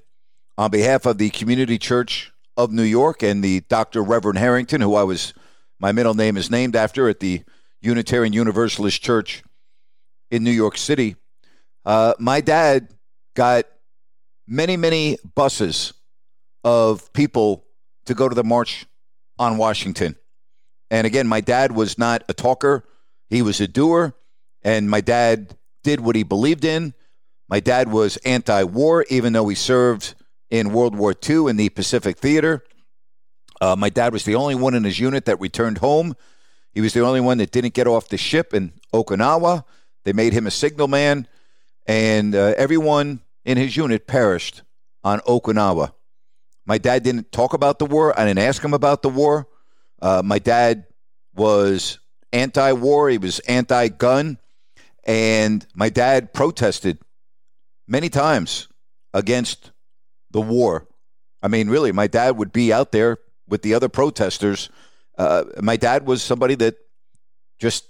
on 0.57 0.71
behalf 0.71 1.05
of 1.05 1.17
the 1.17 1.29
Community 1.31 1.77
Church 1.77 2.31
of 2.57 2.71
New 2.71 2.83
York 2.83 3.23
and 3.23 3.43
the 3.43 3.61
Dr. 3.61 4.01
Reverend 4.01 4.37
Harrington, 4.37 4.81
who 4.81 4.95
I 4.95 5.03
was, 5.03 5.33
my 5.79 5.91
middle 5.91 6.13
name 6.13 6.37
is 6.37 6.49
named 6.49 6.75
after 6.75 7.09
at 7.09 7.19
the 7.19 7.43
Unitarian 7.81 8.33
Universalist 8.33 9.01
Church 9.01 9.43
in 10.31 10.43
New 10.43 10.51
York 10.51 10.77
City. 10.77 11.15
Uh, 11.83 12.13
my 12.17 12.41
dad 12.41 12.89
got 13.35 13.65
many, 14.47 14.77
many 14.77 15.17
buses 15.35 15.93
of 16.63 17.11
people 17.13 17.65
to 18.05 18.13
go 18.13 18.29
to 18.29 18.35
the 18.35 18.43
March 18.43 18.85
on 19.37 19.57
Washington. 19.57 20.15
And 20.89 21.07
again, 21.07 21.27
my 21.27 21.41
dad 21.41 21.71
was 21.71 21.97
not 21.97 22.23
a 22.29 22.33
talker, 22.33 22.85
he 23.29 23.41
was 23.41 23.59
a 23.59 23.67
doer. 23.67 24.15
And 24.63 24.89
my 24.89 25.01
dad 25.01 25.55
did 25.83 25.99
what 25.99 26.15
he 26.15 26.23
believed 26.23 26.65
in. 26.65 26.95
My 27.47 27.59
dad 27.59 27.91
was 27.91 28.17
anti 28.17 28.63
war, 28.63 29.05
even 29.09 29.33
though 29.33 29.47
he 29.47 29.55
served 29.55 30.15
in 30.49 30.73
World 30.73 30.95
War 30.95 31.13
II 31.13 31.47
in 31.47 31.57
the 31.57 31.69
Pacific 31.69 32.17
Theater. 32.17 32.63
Uh, 33.61 33.75
my 33.75 33.89
dad 33.89 34.11
was 34.11 34.25
the 34.25 34.35
only 34.35 34.55
one 34.55 34.73
in 34.73 34.83
his 34.83 34.99
unit 34.99 35.25
that 35.25 35.39
returned 35.39 35.77
home. 35.77 36.15
He 36.73 36.81
was 36.81 36.93
the 36.93 37.01
only 37.01 37.21
one 37.21 37.37
that 37.37 37.51
didn't 37.51 37.73
get 37.73 37.87
off 37.87 38.09
the 38.09 38.17
ship 38.17 38.53
in 38.53 38.73
Okinawa. 38.93 39.63
They 40.03 40.13
made 40.13 40.33
him 40.33 40.45
a 40.45 40.51
signalman, 40.51 41.27
and 41.85 42.35
uh, 42.35 42.53
everyone 42.57 43.21
in 43.45 43.57
his 43.57 43.77
unit 43.77 44.07
perished 44.07 44.63
on 45.03 45.19
Okinawa. 45.21 45.93
My 46.65 46.77
dad 46.77 47.03
didn't 47.03 47.31
talk 47.31 47.53
about 47.53 47.79
the 47.79 47.85
war. 47.85 48.17
I 48.19 48.25
didn't 48.25 48.39
ask 48.39 48.63
him 48.63 48.73
about 48.73 49.01
the 49.01 49.09
war. 49.09 49.47
Uh, 50.01 50.21
my 50.23 50.39
dad 50.39 50.85
was 51.35 51.99
anti 52.31 52.71
war, 52.73 53.09
he 53.09 53.17
was 53.17 53.39
anti 53.39 53.87
gun, 53.87 54.39
and 55.03 55.65
my 55.73 55.89
dad 55.89 56.33
protested 56.33 56.99
many 57.87 58.09
times 58.09 58.67
against 59.13 59.71
the 60.31 60.41
war. 60.41 60.87
I 61.41 61.47
mean, 61.47 61.69
really, 61.69 61.91
my 61.91 62.07
dad 62.07 62.37
would 62.37 62.51
be 62.51 62.73
out 62.73 62.91
there 62.91 63.19
with 63.47 63.61
the 63.61 63.73
other 63.73 63.89
protesters. 63.89 64.69
Uh, 65.17 65.45
my 65.61 65.77
dad 65.77 66.05
was 66.05 66.21
somebody 66.21 66.55
that 66.55 66.75
just 67.59 67.87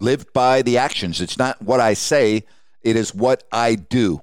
lived 0.00 0.32
by 0.32 0.62
the 0.62 0.78
actions. 0.78 1.20
It's 1.20 1.38
not 1.38 1.62
what 1.62 1.80
I 1.80 1.94
say, 1.94 2.44
it 2.82 2.96
is 2.96 3.14
what 3.14 3.44
I 3.50 3.76
do. 3.76 4.20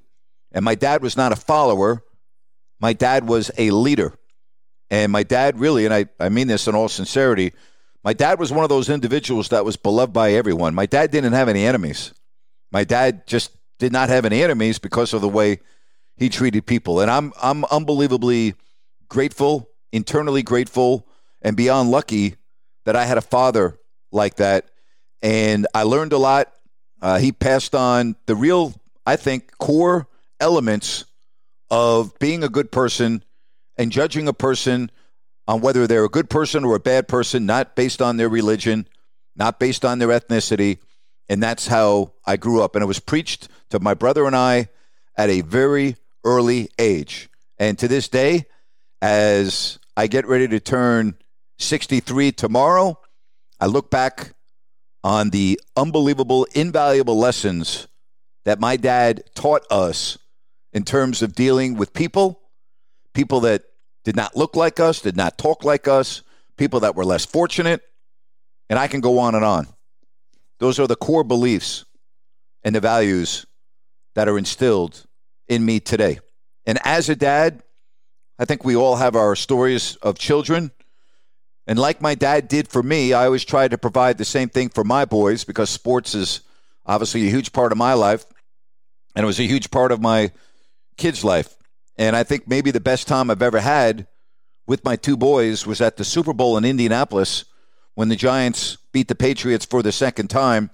And 0.51 0.63
my 0.63 0.75
dad 0.75 1.01
was 1.01 1.17
not 1.17 1.31
a 1.31 1.35
follower, 1.35 2.03
my 2.83 2.91
dad 2.91 3.25
was 3.25 3.49
a 3.57 3.71
leader. 3.71 4.13
And 4.91 5.09
my 5.09 5.23
dad 5.23 5.57
really, 5.57 5.85
and 5.85 5.93
I, 5.93 6.07
I 6.19 6.27
mean 6.27 6.47
this 6.47 6.67
in 6.67 6.75
all 6.75 6.89
sincerity, 6.89 7.53
my 8.03 8.11
dad 8.11 8.39
was 8.39 8.51
one 8.51 8.65
of 8.65 8.69
those 8.69 8.89
individuals 8.89 9.47
that 9.49 9.63
was 9.63 9.77
beloved 9.77 10.11
by 10.11 10.33
everyone. 10.33 10.75
My 10.75 10.85
dad 10.85 11.09
didn't 11.09 11.31
have 11.31 11.47
any 11.47 11.65
enemies. 11.65 12.13
My 12.73 12.83
dad 12.83 13.25
just 13.25 13.55
did 13.79 13.93
not 13.93 14.09
have 14.09 14.25
any 14.25 14.43
enemies 14.43 14.79
because 14.79 15.13
of 15.13 15.21
the 15.21 15.29
way 15.29 15.61
he 16.17 16.27
treated 16.27 16.65
people. 16.65 16.99
And 16.99 17.09
I'm 17.09 17.31
I'm 17.41 17.63
unbelievably 17.63 18.55
grateful, 19.07 19.69
internally 19.93 20.43
grateful, 20.43 21.07
and 21.41 21.55
beyond 21.55 21.89
lucky 21.89 22.35
that 22.83 22.97
I 22.97 23.05
had 23.05 23.17
a 23.17 23.21
father 23.21 23.79
like 24.11 24.35
that. 24.35 24.65
And 25.21 25.67
I 25.73 25.83
learned 25.83 26.11
a 26.11 26.17
lot. 26.17 26.51
Uh, 27.01 27.17
he 27.17 27.31
passed 27.31 27.75
on 27.75 28.17
the 28.25 28.35
real, 28.35 28.73
I 29.05 29.15
think, 29.15 29.57
core 29.57 30.09
elements 30.41 31.05
of 31.69 32.17
being 32.19 32.43
a 32.43 32.49
good 32.49 32.71
person 32.71 33.23
and 33.77 33.91
judging 33.91 34.27
a 34.27 34.33
person 34.33 34.91
on 35.47 35.61
whether 35.61 35.87
they're 35.87 36.05
a 36.05 36.09
good 36.09 36.29
person 36.29 36.63
or 36.63 36.75
a 36.75 36.79
bad 36.79 37.07
person, 37.07 37.45
not 37.45 37.75
based 37.75 38.01
on 38.01 38.17
their 38.17 38.29
religion, 38.29 38.87
not 39.35 39.59
based 39.59 39.83
on 39.83 39.99
their 39.99 40.09
ethnicity. 40.09 40.79
And 41.29 41.41
that's 41.41 41.67
how 41.67 42.13
I 42.25 42.37
grew 42.37 42.61
up. 42.61 42.75
And 42.75 42.83
it 42.83 42.87
was 42.87 42.99
preached 42.99 43.47
to 43.69 43.79
my 43.79 43.93
brother 43.93 44.25
and 44.25 44.35
I 44.35 44.69
at 45.17 45.29
a 45.29 45.41
very 45.41 45.95
early 46.23 46.69
age. 46.79 47.29
And 47.57 47.77
to 47.79 47.87
this 47.87 48.07
day, 48.07 48.45
as 49.01 49.79
I 49.97 50.07
get 50.07 50.27
ready 50.27 50.47
to 50.47 50.59
turn 50.59 51.15
63 51.59 52.31
tomorrow, 52.31 52.99
I 53.59 53.65
look 53.67 53.91
back 53.91 54.33
on 55.03 55.29
the 55.29 55.59
unbelievable, 55.75 56.47
invaluable 56.53 57.17
lessons 57.17 57.87
that 58.45 58.59
my 58.59 58.77
dad 58.77 59.23
taught 59.35 59.65
us 59.69 60.17
in 60.73 60.83
terms 60.83 61.21
of 61.21 61.33
dealing 61.33 61.75
with 61.75 61.93
people, 61.93 62.41
people 63.13 63.41
that 63.41 63.63
did 64.03 64.15
not 64.15 64.35
look 64.35 64.55
like 64.55 64.79
us, 64.79 64.99
did 64.99 65.15
not 65.15 65.37
talk 65.37 65.63
like 65.63 65.87
us, 65.87 66.23
people 66.57 66.81
that 66.81 66.95
were 66.95 67.05
less 67.05 67.25
fortunate. 67.25 67.81
And 68.69 68.79
I 68.79 68.87
can 68.87 69.01
go 69.01 69.19
on 69.19 69.35
and 69.35 69.45
on. 69.45 69.67
Those 70.59 70.79
are 70.79 70.87
the 70.87 70.95
core 70.95 71.23
beliefs 71.23 71.85
and 72.63 72.75
the 72.75 72.79
values 72.79 73.45
that 74.15 74.27
are 74.27 74.37
instilled 74.37 75.05
in 75.47 75.65
me 75.65 75.79
today. 75.79 76.19
And 76.65 76.79
as 76.83 77.09
a 77.09 77.15
dad, 77.15 77.61
I 78.39 78.45
think 78.45 78.63
we 78.63 78.75
all 78.75 78.95
have 78.95 79.15
our 79.15 79.35
stories 79.35 79.95
of 79.97 80.17
children. 80.17 80.71
And 81.67 81.77
like 81.77 82.01
my 82.01 82.15
dad 82.15 82.47
did 82.47 82.67
for 82.67 82.81
me, 82.81 83.13
I 83.13 83.25
always 83.25 83.45
try 83.45 83.67
to 83.67 83.77
provide 83.77 84.17
the 84.17 84.25
same 84.25 84.49
thing 84.49 84.69
for 84.69 84.83
my 84.83 85.05
boys 85.05 85.43
because 85.43 85.69
sports 85.69 86.15
is 86.15 86.41
obviously 86.85 87.27
a 87.27 87.31
huge 87.31 87.53
part 87.53 87.71
of 87.71 87.77
my 87.77 87.93
life. 87.93 88.25
And 89.15 89.23
it 89.23 89.27
was 89.27 89.39
a 89.39 89.47
huge 89.47 89.69
part 89.69 89.91
of 89.91 90.01
my 90.01 90.31
kids' 90.97 91.23
life. 91.23 91.55
And 91.97 92.15
I 92.15 92.23
think 92.23 92.47
maybe 92.47 92.71
the 92.71 92.79
best 92.79 93.07
time 93.07 93.29
I've 93.29 93.41
ever 93.41 93.59
had 93.59 94.07
with 94.65 94.83
my 94.83 94.95
two 94.95 95.17
boys 95.17 95.67
was 95.67 95.81
at 95.81 95.97
the 95.97 96.03
Super 96.03 96.33
Bowl 96.33 96.57
in 96.57 96.65
Indianapolis 96.65 97.45
when 97.95 98.09
the 98.09 98.15
Giants 98.15 98.77
beat 98.91 99.07
the 99.07 99.15
Patriots 99.15 99.65
for 99.65 99.83
the 99.83 99.91
second 99.91 100.29
time. 100.29 100.71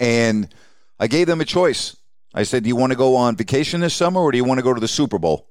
And 0.00 0.54
I 0.98 1.06
gave 1.06 1.26
them 1.26 1.40
a 1.40 1.44
choice. 1.44 1.96
I 2.34 2.42
said, 2.42 2.62
Do 2.62 2.68
you 2.68 2.76
want 2.76 2.92
to 2.92 2.98
go 2.98 3.16
on 3.16 3.36
vacation 3.36 3.80
this 3.80 3.94
summer 3.94 4.20
or 4.20 4.32
do 4.32 4.38
you 4.38 4.44
want 4.44 4.58
to 4.58 4.64
go 4.64 4.74
to 4.74 4.80
the 4.80 4.88
Super 4.88 5.18
Bowl? 5.18 5.48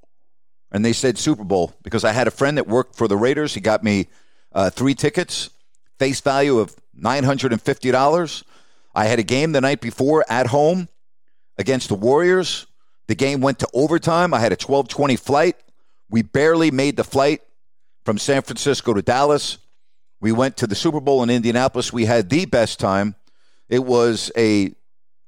And 0.72 0.84
they 0.84 0.94
said 0.94 1.18
Super 1.18 1.44
Bowl 1.44 1.74
because 1.84 2.04
I 2.04 2.12
had 2.12 2.28
a 2.28 2.32
friend 2.32 2.58
that 2.58 2.68
worked 2.68 2.96
for 2.96 3.08
the 3.08 3.16
Raiders. 3.16 3.54
He 3.54 3.62
got 3.62 3.84
me 3.84 4.08
uh, 4.52 4.70
three 4.70 4.96
tickets, 4.96 5.52
face 6.00 6.20
value 6.20 6.58
of 6.58 6.76
$950. 7.00 8.44
I 8.96 9.06
had 9.06 9.20
a 9.20 9.24
game 9.24 9.52
the 9.52 9.62
night 9.62 9.82
before 9.82 10.26
at 10.28 10.48
home 10.48 10.88
against 11.58 11.90
the 11.90 11.96
Warriors. 11.96 12.66
The 13.08 13.16
game 13.16 13.42
went 13.42 13.60
to 13.60 13.68
overtime. 13.74 14.34
I 14.34 14.40
had 14.40 14.52
a 14.52 14.58
12:20 14.58 15.16
flight. 15.18 15.58
We 16.10 16.22
barely 16.22 16.72
made 16.72 16.96
the 16.96 17.04
flight 17.04 17.42
from 18.06 18.18
San 18.18 18.42
Francisco 18.42 18.94
to 18.94 19.02
Dallas. 19.02 19.58
We 20.22 20.32
went 20.32 20.58
to 20.58 20.68
the 20.68 20.76
Super 20.76 21.02
Bowl 21.02 21.24
in 21.24 21.30
Indianapolis. 21.30 21.92
We 21.92 22.06
had 22.06 22.30
the 22.30 22.46
best 22.46 22.80
time. 22.80 23.16
It 23.68 23.84
was 23.84 24.32
a 24.38 24.74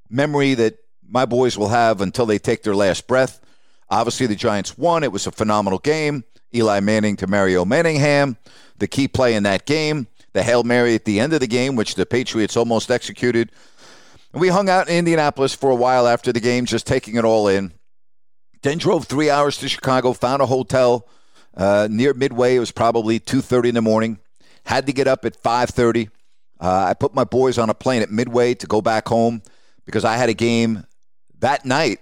memory 0.10 0.54
that 0.54 0.78
my 1.08 1.26
boys 1.26 1.58
will 1.58 1.70
have 1.70 2.02
until 2.02 2.26
they 2.26 2.40
take 2.40 2.64
their 2.64 2.76
last 2.76 3.08
breath. 3.08 3.42
Obviously, 3.90 4.28
the 4.28 4.36
Giants 4.36 4.78
won. 4.78 5.04
It 5.04 5.12
was 5.12 5.28
a 5.28 5.32
phenomenal 5.32 5.80
game. 5.80 6.24
Eli 6.54 6.80
Manning 6.80 7.18
to 7.18 7.28
Mario 7.28 7.66
Manningham, 7.66 8.38
the 8.78 8.88
key 8.88 9.08
play 9.08 9.36
in 9.36 9.44
that 9.44 9.66
game, 9.66 10.08
the 10.34 10.44
Hail 10.44 10.64
Mary 10.64 10.96
at 10.96 11.06
the 11.06 11.20
end 11.20 11.34
of 11.34 11.42
the 11.42 11.48
game, 11.48 11.76
which 11.76 11.96
the 11.96 12.06
Patriots 12.06 12.56
almost 12.56 12.90
executed. 12.90 13.52
And 14.36 14.42
we 14.42 14.50
hung 14.50 14.68
out 14.68 14.90
in 14.90 14.98
Indianapolis 14.98 15.54
for 15.54 15.72
a 15.72 15.76
while 15.76 16.10
after 16.10 16.34
the 16.34 16.42
game, 16.42 16.66
just 16.66 16.86
taking 16.86 17.16
it 17.16 17.24
all 17.24 17.48
in. 17.48 17.72
Then 18.64 18.78
drove 18.78 19.06
three 19.06 19.30
hours 19.30 19.58
to 19.60 19.70
Chicago, 19.70 20.12
found 20.12 20.42
a 20.42 20.46
hotel 20.46 21.08
uh, 21.56 21.88
near 21.90 22.14
Midway. 22.14 22.58
It 22.58 22.60
was 22.60 22.70
probably 22.70 23.18
2.30 23.18 23.70
in 23.70 23.76
the 23.76 23.82
morning. 23.82 24.20
Had 24.66 24.88
to 24.88 24.92
get 24.92 25.08
up 25.08 25.24
at 25.24 25.42
5.30. 25.42 26.10
Uh, 26.60 26.88
I 26.90 26.94
put 26.96 27.16
my 27.16 27.24
boys 27.24 27.58
on 27.58 27.70
a 27.70 27.74
plane 27.74 28.02
at 28.02 28.12
Midway 28.12 28.56
to 28.56 28.68
go 28.68 28.82
back 28.82 29.08
home 29.08 29.42
because 29.86 30.04
I 30.04 30.18
had 30.18 30.28
a 30.28 30.34
game 30.34 30.86
that 31.40 31.64
night 31.64 32.02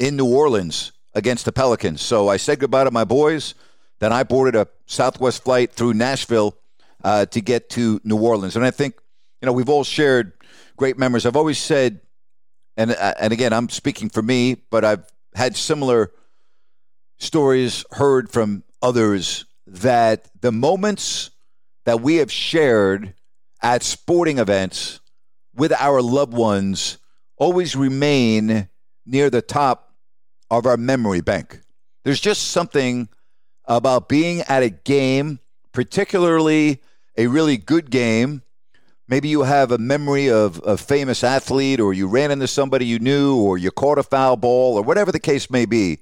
in 0.00 0.16
New 0.16 0.26
Orleans 0.26 0.90
against 1.14 1.44
the 1.44 1.52
Pelicans. 1.52 2.02
So 2.02 2.26
I 2.26 2.36
said 2.36 2.58
goodbye 2.58 2.82
to 2.82 2.90
my 2.90 3.04
boys. 3.04 3.54
Then 4.00 4.12
I 4.12 4.24
boarded 4.24 4.56
a 4.56 4.66
Southwest 4.86 5.44
flight 5.44 5.70
through 5.70 5.94
Nashville 5.94 6.56
uh, 7.04 7.26
to 7.26 7.40
get 7.40 7.70
to 7.70 8.00
New 8.02 8.18
Orleans. 8.18 8.56
And 8.56 8.64
I 8.64 8.72
think 8.72 8.96
you 9.40 9.46
know, 9.46 9.52
we've 9.52 9.68
all 9.68 9.84
shared 9.84 10.32
great 10.80 10.96
memories. 10.96 11.26
I've 11.26 11.36
always 11.36 11.58
said, 11.58 12.00
and 12.74 12.92
uh, 12.92 13.12
and 13.20 13.34
again, 13.34 13.52
I'm 13.52 13.68
speaking 13.68 14.08
for 14.08 14.22
me, 14.22 14.56
but 14.70 14.82
I've 14.82 15.04
had 15.34 15.54
similar 15.54 16.10
stories 17.18 17.84
heard 17.90 18.30
from 18.30 18.64
others 18.80 19.44
that 19.66 20.30
the 20.40 20.50
moments 20.50 21.32
that 21.84 22.00
we 22.00 22.16
have 22.16 22.32
shared 22.32 23.12
at 23.62 23.82
sporting 23.82 24.38
events 24.38 25.00
with 25.54 25.70
our 25.72 26.00
loved 26.00 26.32
ones 26.32 26.96
always 27.36 27.76
remain 27.76 28.70
near 29.04 29.28
the 29.28 29.42
top 29.42 29.92
of 30.50 30.64
our 30.64 30.78
memory 30.78 31.20
bank. 31.20 31.60
There's 32.04 32.20
just 32.20 32.52
something 32.52 33.10
about 33.66 34.08
being 34.08 34.40
at 34.48 34.62
a 34.62 34.70
game, 34.70 35.40
particularly 35.72 36.80
a 37.18 37.26
really 37.26 37.58
good 37.58 37.90
game. 37.90 38.42
Maybe 39.10 39.28
you 39.28 39.42
have 39.42 39.72
a 39.72 39.78
memory 39.78 40.30
of 40.30 40.62
a 40.64 40.76
famous 40.76 41.24
athlete, 41.24 41.80
or 41.80 41.92
you 41.92 42.06
ran 42.06 42.30
into 42.30 42.46
somebody 42.46 42.86
you 42.86 43.00
knew, 43.00 43.36
or 43.36 43.58
you 43.58 43.72
caught 43.72 43.98
a 43.98 44.04
foul 44.04 44.36
ball, 44.36 44.76
or 44.76 44.82
whatever 44.82 45.10
the 45.10 45.18
case 45.18 45.50
may 45.50 45.66
be. 45.66 45.98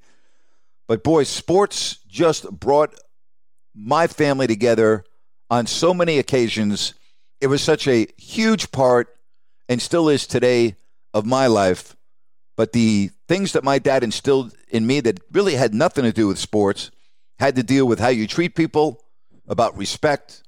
But 0.87 1.03
boy, 1.03 1.25
sports 1.25 2.01
just 2.07 2.51
brought 2.51 2.95
my 3.75 4.09
family 4.09 4.47
together 4.47 5.05
on 5.49 5.67
so 5.67 5.95
many 5.95 6.19
occasions. 6.19 6.93
It 7.41 7.47
was 7.47 7.63
such 7.63 7.89
a 7.89 8.09
huge 8.19 8.73
part, 8.73 9.17
and 9.71 9.81
still 9.81 10.11
is 10.11 10.27
today, 10.27 10.77
of 11.15 11.25
my 11.25 11.47
life. 11.47 11.97
But 12.59 12.75
the 12.75 13.11
things 13.27 13.53
that 13.53 13.65
my 13.65 13.79
dad 13.79 14.05
instilled 14.05 14.53
in 14.69 14.87
me 14.87 15.01
that 15.01 15.21
really 15.33 15.55
had 15.55 15.73
nothing 15.73 16.05
to 16.05 16.13
do 16.13 16.27
with 16.27 16.39
sports 16.39 16.91
had 17.39 17.57
to 17.57 17.63
deal 17.63 17.87
with 17.87 18.01
how 18.01 18.09
you 18.09 18.27
treat 18.27 18.55
people, 18.55 19.03
about 19.47 19.79
respect, 19.79 20.43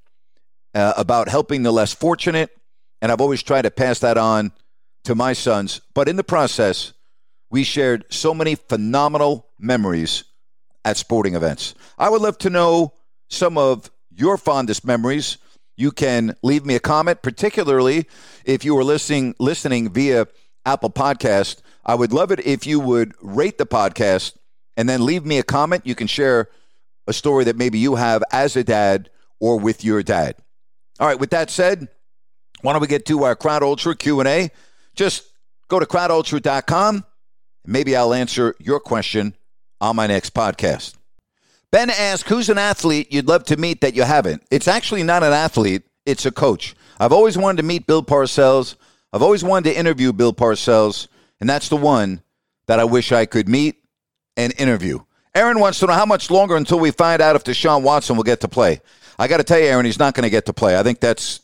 uh, 0.74 0.94
about 0.96 1.28
helping 1.28 1.62
the 1.62 1.72
less 1.72 1.92
fortunate. 1.92 2.50
And 3.02 3.10
I've 3.10 3.20
always 3.20 3.42
tried 3.42 3.62
to 3.62 3.70
pass 3.70 3.98
that 4.00 4.18
on 4.18 4.52
to 5.04 5.14
my 5.14 5.32
sons. 5.32 5.80
But 5.94 6.08
in 6.08 6.16
the 6.16 6.24
process, 6.24 6.92
we 7.50 7.64
shared 7.64 8.04
so 8.10 8.34
many 8.34 8.54
phenomenal 8.54 9.48
memories 9.58 10.24
at 10.84 10.96
sporting 10.96 11.34
events. 11.34 11.74
I 11.98 12.08
would 12.08 12.22
love 12.22 12.38
to 12.38 12.50
know 12.50 12.94
some 13.28 13.58
of 13.58 13.90
your 14.10 14.36
fondest 14.36 14.84
memories. 14.84 15.38
You 15.76 15.90
can 15.90 16.36
leave 16.42 16.64
me 16.64 16.74
a 16.74 16.80
comment, 16.80 17.22
particularly 17.22 18.06
if 18.44 18.64
you 18.64 18.74
were 18.74 18.84
listening 18.84 19.34
listening 19.38 19.90
via 19.92 20.26
Apple 20.64 20.90
Podcast. 20.90 21.62
I 21.84 21.94
would 21.94 22.12
love 22.12 22.30
it 22.30 22.40
if 22.40 22.66
you 22.66 22.80
would 22.80 23.14
rate 23.20 23.58
the 23.58 23.66
podcast 23.66 24.36
and 24.76 24.88
then 24.88 25.04
leave 25.04 25.24
me 25.24 25.38
a 25.38 25.42
comment. 25.42 25.86
You 25.86 25.94
can 25.94 26.06
share 26.06 26.48
a 27.06 27.12
story 27.12 27.44
that 27.44 27.56
maybe 27.56 27.78
you 27.78 27.96
have 27.96 28.22
as 28.30 28.56
a 28.56 28.64
dad 28.64 29.10
or 29.40 29.58
with 29.58 29.84
your 29.84 30.02
dad. 30.02 30.36
All 31.00 31.06
right, 31.06 31.18
with 31.18 31.30
that 31.30 31.50
said, 31.50 31.88
why 32.60 32.72
don't 32.72 32.82
we 32.82 32.86
get 32.86 33.06
to 33.06 33.24
our 33.24 33.34
Crowd 33.34 33.62
Ultra 33.62 33.96
Q&A? 33.96 34.50
Just 34.94 35.24
go 35.68 35.80
to 35.80 35.86
crowdultra.com. 35.86 37.04
Maybe 37.64 37.96
I'll 37.96 38.12
answer 38.12 38.54
your 38.58 38.80
question 38.80 39.34
on 39.80 39.96
my 39.96 40.06
next 40.06 40.34
podcast. 40.34 40.94
Ben 41.72 41.88
asked, 41.88 42.28
Who's 42.28 42.50
an 42.50 42.58
athlete 42.58 43.12
you'd 43.12 43.28
love 43.28 43.44
to 43.44 43.56
meet 43.56 43.80
that 43.80 43.94
you 43.94 44.02
haven't? 44.02 44.42
It's 44.50 44.68
actually 44.68 45.02
not 45.02 45.22
an 45.22 45.32
athlete, 45.32 45.84
it's 46.04 46.26
a 46.26 46.30
coach. 46.30 46.74
I've 46.98 47.12
always 47.12 47.38
wanted 47.38 47.58
to 47.58 47.62
meet 47.62 47.86
Bill 47.86 48.02
Parcells. 48.02 48.76
I've 49.12 49.22
always 49.22 49.42
wanted 49.42 49.70
to 49.70 49.78
interview 49.78 50.12
Bill 50.12 50.34
Parcells, 50.34 51.08
and 51.40 51.48
that's 51.48 51.70
the 51.70 51.76
one 51.76 52.22
that 52.66 52.78
I 52.78 52.84
wish 52.84 53.10
I 53.10 53.24
could 53.24 53.48
meet 53.48 53.76
and 54.36 54.52
interview. 54.58 55.00
Aaron 55.34 55.60
wants 55.60 55.78
to 55.78 55.86
know 55.86 55.92
how 55.92 56.06
much 56.06 56.30
longer 56.30 56.56
until 56.56 56.78
we 56.78 56.90
find 56.90 57.22
out 57.22 57.36
if 57.36 57.44
Deshaun 57.44 57.82
Watson 57.82 58.16
will 58.16 58.24
get 58.24 58.40
to 58.40 58.48
play. 58.48 58.80
I 59.20 59.28
got 59.28 59.36
to 59.36 59.44
tell 59.44 59.58
you, 59.58 59.66
Aaron, 59.66 59.84
he's 59.84 59.98
not 59.98 60.14
going 60.14 60.24
to 60.24 60.30
get 60.30 60.46
to 60.46 60.54
play. 60.54 60.78
I 60.78 60.82
think 60.82 60.98
that's 60.98 61.40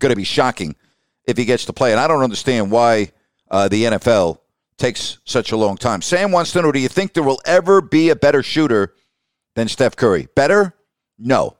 going 0.00 0.10
to 0.10 0.16
be 0.16 0.24
shocking 0.24 0.74
if 1.24 1.36
he 1.36 1.44
gets 1.44 1.66
to 1.66 1.72
play. 1.72 1.92
And 1.92 2.00
I 2.00 2.08
don't 2.08 2.24
understand 2.24 2.72
why 2.72 3.12
uh, 3.48 3.68
the 3.68 3.84
NFL 3.84 4.40
takes 4.76 5.18
such 5.24 5.52
a 5.52 5.56
long 5.56 5.76
time. 5.76 6.02
Sam 6.02 6.32
wants 6.32 6.50
to 6.50 6.62
know 6.62 6.72
Do 6.72 6.80
you 6.80 6.88
think 6.88 7.14
there 7.14 7.22
will 7.22 7.40
ever 7.44 7.80
be 7.80 8.08
a 8.08 8.16
better 8.16 8.42
shooter 8.42 8.96
than 9.54 9.68
Steph 9.68 9.94
Curry? 9.94 10.26
Better? 10.34 10.74
No. 11.16 11.56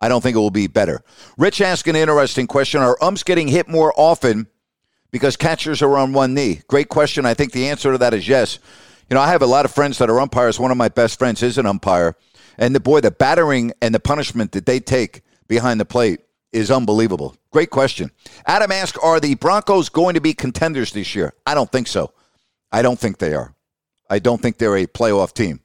I 0.00 0.08
don't 0.08 0.20
think 0.20 0.34
it 0.34 0.40
will 0.40 0.50
be 0.50 0.66
better. 0.66 1.04
Rich 1.38 1.60
asked 1.60 1.86
an 1.86 1.94
interesting 1.94 2.48
question 2.48 2.82
Are 2.82 2.98
umps 3.00 3.22
getting 3.22 3.46
hit 3.46 3.68
more 3.68 3.94
often 3.96 4.48
because 5.12 5.36
catchers 5.36 5.82
are 5.82 5.96
on 5.96 6.12
one 6.12 6.34
knee? 6.34 6.62
Great 6.66 6.88
question. 6.88 7.24
I 7.26 7.34
think 7.34 7.52
the 7.52 7.68
answer 7.68 7.92
to 7.92 7.98
that 7.98 8.12
is 8.12 8.26
yes. 8.26 8.58
You 9.08 9.14
know, 9.14 9.20
I 9.20 9.28
have 9.28 9.42
a 9.42 9.46
lot 9.46 9.66
of 9.66 9.70
friends 9.70 9.98
that 9.98 10.10
are 10.10 10.18
umpires. 10.18 10.58
One 10.58 10.72
of 10.72 10.76
my 10.76 10.88
best 10.88 11.16
friends 11.16 11.44
is 11.44 11.58
an 11.58 11.66
umpire. 11.66 12.16
And 12.58 12.74
the 12.74 12.80
boy, 12.80 13.00
the 13.00 13.10
battering 13.10 13.72
and 13.82 13.94
the 13.94 14.00
punishment 14.00 14.52
that 14.52 14.66
they 14.66 14.80
take 14.80 15.22
behind 15.48 15.80
the 15.80 15.84
plate 15.84 16.20
is 16.52 16.70
unbelievable. 16.70 17.36
Great 17.50 17.70
question. 17.70 18.10
Adam 18.46 18.72
asked, 18.72 18.98
Are 19.02 19.20
the 19.20 19.34
Broncos 19.34 19.88
going 19.88 20.14
to 20.14 20.20
be 20.20 20.34
contenders 20.34 20.92
this 20.92 21.14
year? 21.14 21.34
I 21.46 21.54
don't 21.54 21.70
think 21.70 21.88
so. 21.88 22.12
I 22.70 22.82
don't 22.82 22.98
think 22.98 23.18
they 23.18 23.34
are. 23.34 23.54
I 24.08 24.18
don't 24.18 24.40
think 24.40 24.58
they're 24.58 24.76
a 24.76 24.86
playoff 24.86 25.32
team. 25.32 25.60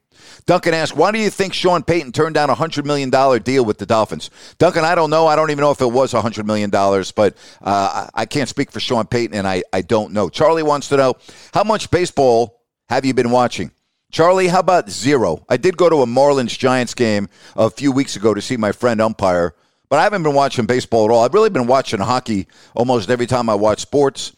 Duncan 0.46 0.74
asked, 0.74 0.96
why 0.96 1.12
do 1.12 1.18
you 1.18 1.30
think 1.30 1.54
Sean 1.54 1.82
Payton 1.82 2.12
turned 2.12 2.34
down 2.34 2.50
a 2.50 2.54
$100 2.54 2.84
million 2.84 3.10
deal 3.42 3.64
with 3.64 3.78
the 3.78 3.86
Dolphins? 3.86 4.30
Duncan, 4.58 4.84
I 4.84 4.94
don't 4.94 5.10
know. 5.10 5.26
I 5.26 5.36
don't 5.36 5.50
even 5.50 5.62
know 5.62 5.70
if 5.70 5.80
it 5.80 5.90
was 5.90 6.12
$100 6.12 6.44
million, 6.44 6.70
but 6.70 7.36
uh, 7.62 8.08
I 8.14 8.26
can't 8.26 8.48
speak 8.48 8.70
for 8.70 8.80
Sean 8.80 9.06
Payton, 9.06 9.36
and 9.36 9.46
I, 9.46 9.62
I 9.72 9.82
don't 9.82 10.12
know. 10.12 10.28
Charlie 10.28 10.62
wants 10.62 10.88
to 10.88 10.96
know, 10.96 11.14
how 11.52 11.64
much 11.64 11.90
baseball 11.90 12.62
have 12.88 13.04
you 13.04 13.14
been 13.14 13.30
watching? 13.30 13.70
Charlie, 14.10 14.48
how 14.48 14.60
about 14.60 14.90
zero? 14.90 15.44
I 15.48 15.56
did 15.56 15.76
go 15.76 15.88
to 15.88 16.02
a 16.02 16.06
Marlins 16.06 16.58
Giants 16.58 16.94
game 16.94 17.28
a 17.54 17.70
few 17.70 17.92
weeks 17.92 18.16
ago 18.16 18.34
to 18.34 18.42
see 18.42 18.56
my 18.56 18.72
friend 18.72 19.00
umpire, 19.00 19.54
but 19.88 20.00
I 20.00 20.02
haven't 20.02 20.24
been 20.24 20.34
watching 20.34 20.66
baseball 20.66 21.04
at 21.04 21.10
all. 21.12 21.24
I've 21.24 21.34
really 21.34 21.50
been 21.50 21.68
watching 21.68 22.00
hockey 22.00 22.48
almost 22.74 23.08
every 23.08 23.26
time 23.26 23.48
I 23.48 23.54
watch 23.54 23.80
sports. 23.80 24.32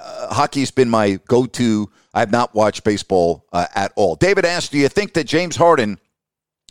Uh, 0.00 0.32
hockey's 0.32 0.70
been 0.70 0.88
my 0.88 1.18
go 1.26 1.46
to 1.46 1.90
I 2.14 2.20
have 2.20 2.30
not 2.30 2.54
watched 2.54 2.84
baseball 2.84 3.44
uh, 3.52 3.66
at 3.74 3.92
all. 3.96 4.14
David 4.14 4.44
asked, 4.44 4.72
Do 4.72 4.78
you 4.78 4.88
think 4.88 5.14
that 5.14 5.24
James 5.24 5.56
Harden 5.56 5.98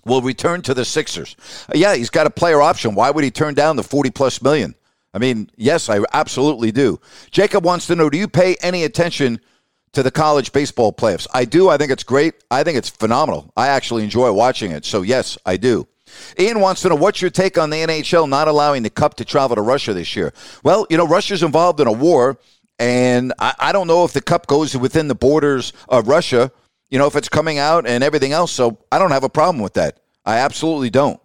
will 0.05 0.21
return 0.21 0.61
to 0.63 0.73
the 0.73 0.85
Sixers? 0.85 1.35
Uh, 1.69 1.73
yeah, 1.75 1.93
he's 1.95 2.09
got 2.09 2.25
a 2.25 2.31
player 2.31 2.61
option. 2.61 2.95
Why 2.95 3.11
would 3.11 3.23
he 3.23 3.31
turn 3.31 3.53
down 3.53 3.75
the 3.75 3.83
40 3.83 4.11
plus 4.11 4.41
million? 4.41 4.75
I 5.13 5.17
mean, 5.17 5.49
yes, 5.55 5.89
I 5.89 5.99
absolutely 6.13 6.71
do. 6.71 6.99
Jacob 7.31 7.63
wants 7.63 7.87
to 7.87 7.95
know 7.95 8.09
Do 8.09 8.17
you 8.17 8.27
pay 8.27 8.55
any 8.61 8.85
attention 8.85 9.39
to 9.95 10.03
the 10.03 10.11
college 10.11 10.51
baseball 10.51 10.93
playoffs? 10.93 11.27
I 11.33 11.45
do. 11.45 11.69
I 11.69 11.77
think 11.77 11.91
it's 11.91 12.03
great. 12.03 12.35
I 12.49 12.63
think 12.63 12.77
it's 12.77 12.89
phenomenal. 12.89 13.51
I 13.57 13.67
actually 13.67 14.03
enjoy 14.03 14.31
watching 14.31 14.71
it. 14.71 14.85
So, 14.85 15.01
yes, 15.01 15.37
I 15.45 15.57
do. 15.57 15.87
Ian 16.39 16.61
wants 16.61 16.81
to 16.83 16.89
know 16.89 16.95
what's 16.95 17.21
your 17.21 17.31
take 17.31 17.57
on 17.57 17.69
the 17.71 17.77
NHL 17.77 18.29
not 18.29 18.47
allowing 18.47 18.83
the 18.83 18.89
Cup 18.89 19.15
to 19.15 19.25
travel 19.25 19.55
to 19.55 19.61
Russia 19.61 19.93
this 19.93 20.15
year? 20.15 20.33
Well, 20.63 20.87
you 20.89 20.97
know, 20.97 21.07
Russia's 21.07 21.43
involved 21.43 21.79
in 21.81 21.87
a 21.87 21.91
war 21.91 22.39
and 22.79 23.33
I, 23.39 23.53
I 23.59 23.71
don't 23.71 23.87
know 23.87 24.03
if 24.03 24.13
the 24.13 24.21
cup 24.21 24.47
goes 24.47 24.75
within 24.75 25.07
the 25.07 25.15
borders 25.15 25.73
of 25.87 26.07
Russia, 26.07 26.51
you 26.89 26.99
know, 26.99 27.07
if 27.07 27.15
it's 27.15 27.29
coming 27.29 27.57
out 27.57 27.87
and 27.87 28.03
everything 28.03 28.31
else. 28.31 28.51
So 28.51 28.79
I 28.91 28.99
don't 28.99 29.11
have 29.11 29.23
a 29.23 29.29
problem 29.29 29.61
with 29.61 29.73
that. 29.75 29.99
I 30.25 30.39
absolutely 30.39 30.89
don't. 30.89 31.19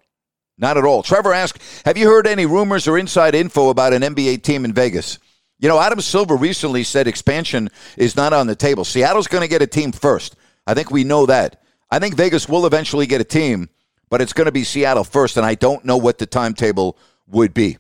Not 0.59 0.77
at 0.77 0.85
all. 0.85 1.03
Trevor 1.03 1.33
asked, 1.33 1.61
Have 1.87 1.97
you 1.97 2.07
heard 2.07 2.27
any 2.27 2.45
rumors 2.45 2.87
or 2.87 2.99
inside 2.99 3.35
info 3.35 3.71
about 3.71 3.95
an 3.95 4.03
NBA 4.03 4.43
team 4.43 4.65
in 4.65 4.75
Vegas? 4.75 5.19
You 5.61 5.69
know, 5.69 5.79
Adam 5.79 6.01
Silver 6.01 6.37
recently 6.37 6.83
said 6.85 7.07
expansion 7.07 7.69
is 7.99 8.17
not 8.17 8.33
on 8.33 8.47
the 8.47 8.57
table. 8.57 8.85
Seattle's 8.85 9.29
going 9.29 9.43
to 9.43 9.49
get 9.49 9.61
a 9.61 9.67
team 9.67 9.93
first. 9.93 10.35
I 10.67 10.73
think 10.73 10.91
we 10.91 11.05
know 11.05 11.27
that. 11.27 11.63
I 11.91 11.99
think 11.99 12.17
Vegas 12.17 12.49
will 12.49 12.65
eventually 12.65 13.07
get 13.07 13.21
a 13.21 13.25
team, 13.25 13.69
but 14.09 14.23
it's 14.23 14.33
going 14.33 14.47
to 14.47 14.53
be 14.53 14.65
Seattle 14.65 15.05
first, 15.05 15.37
and 15.37 15.45
I 15.45 15.55
don't 15.55 15.85
know 15.85 15.99
what 15.99 16.19
the 16.19 16.27
timetable 16.27 16.97
would 17.27 17.53
be. 17.53 17.77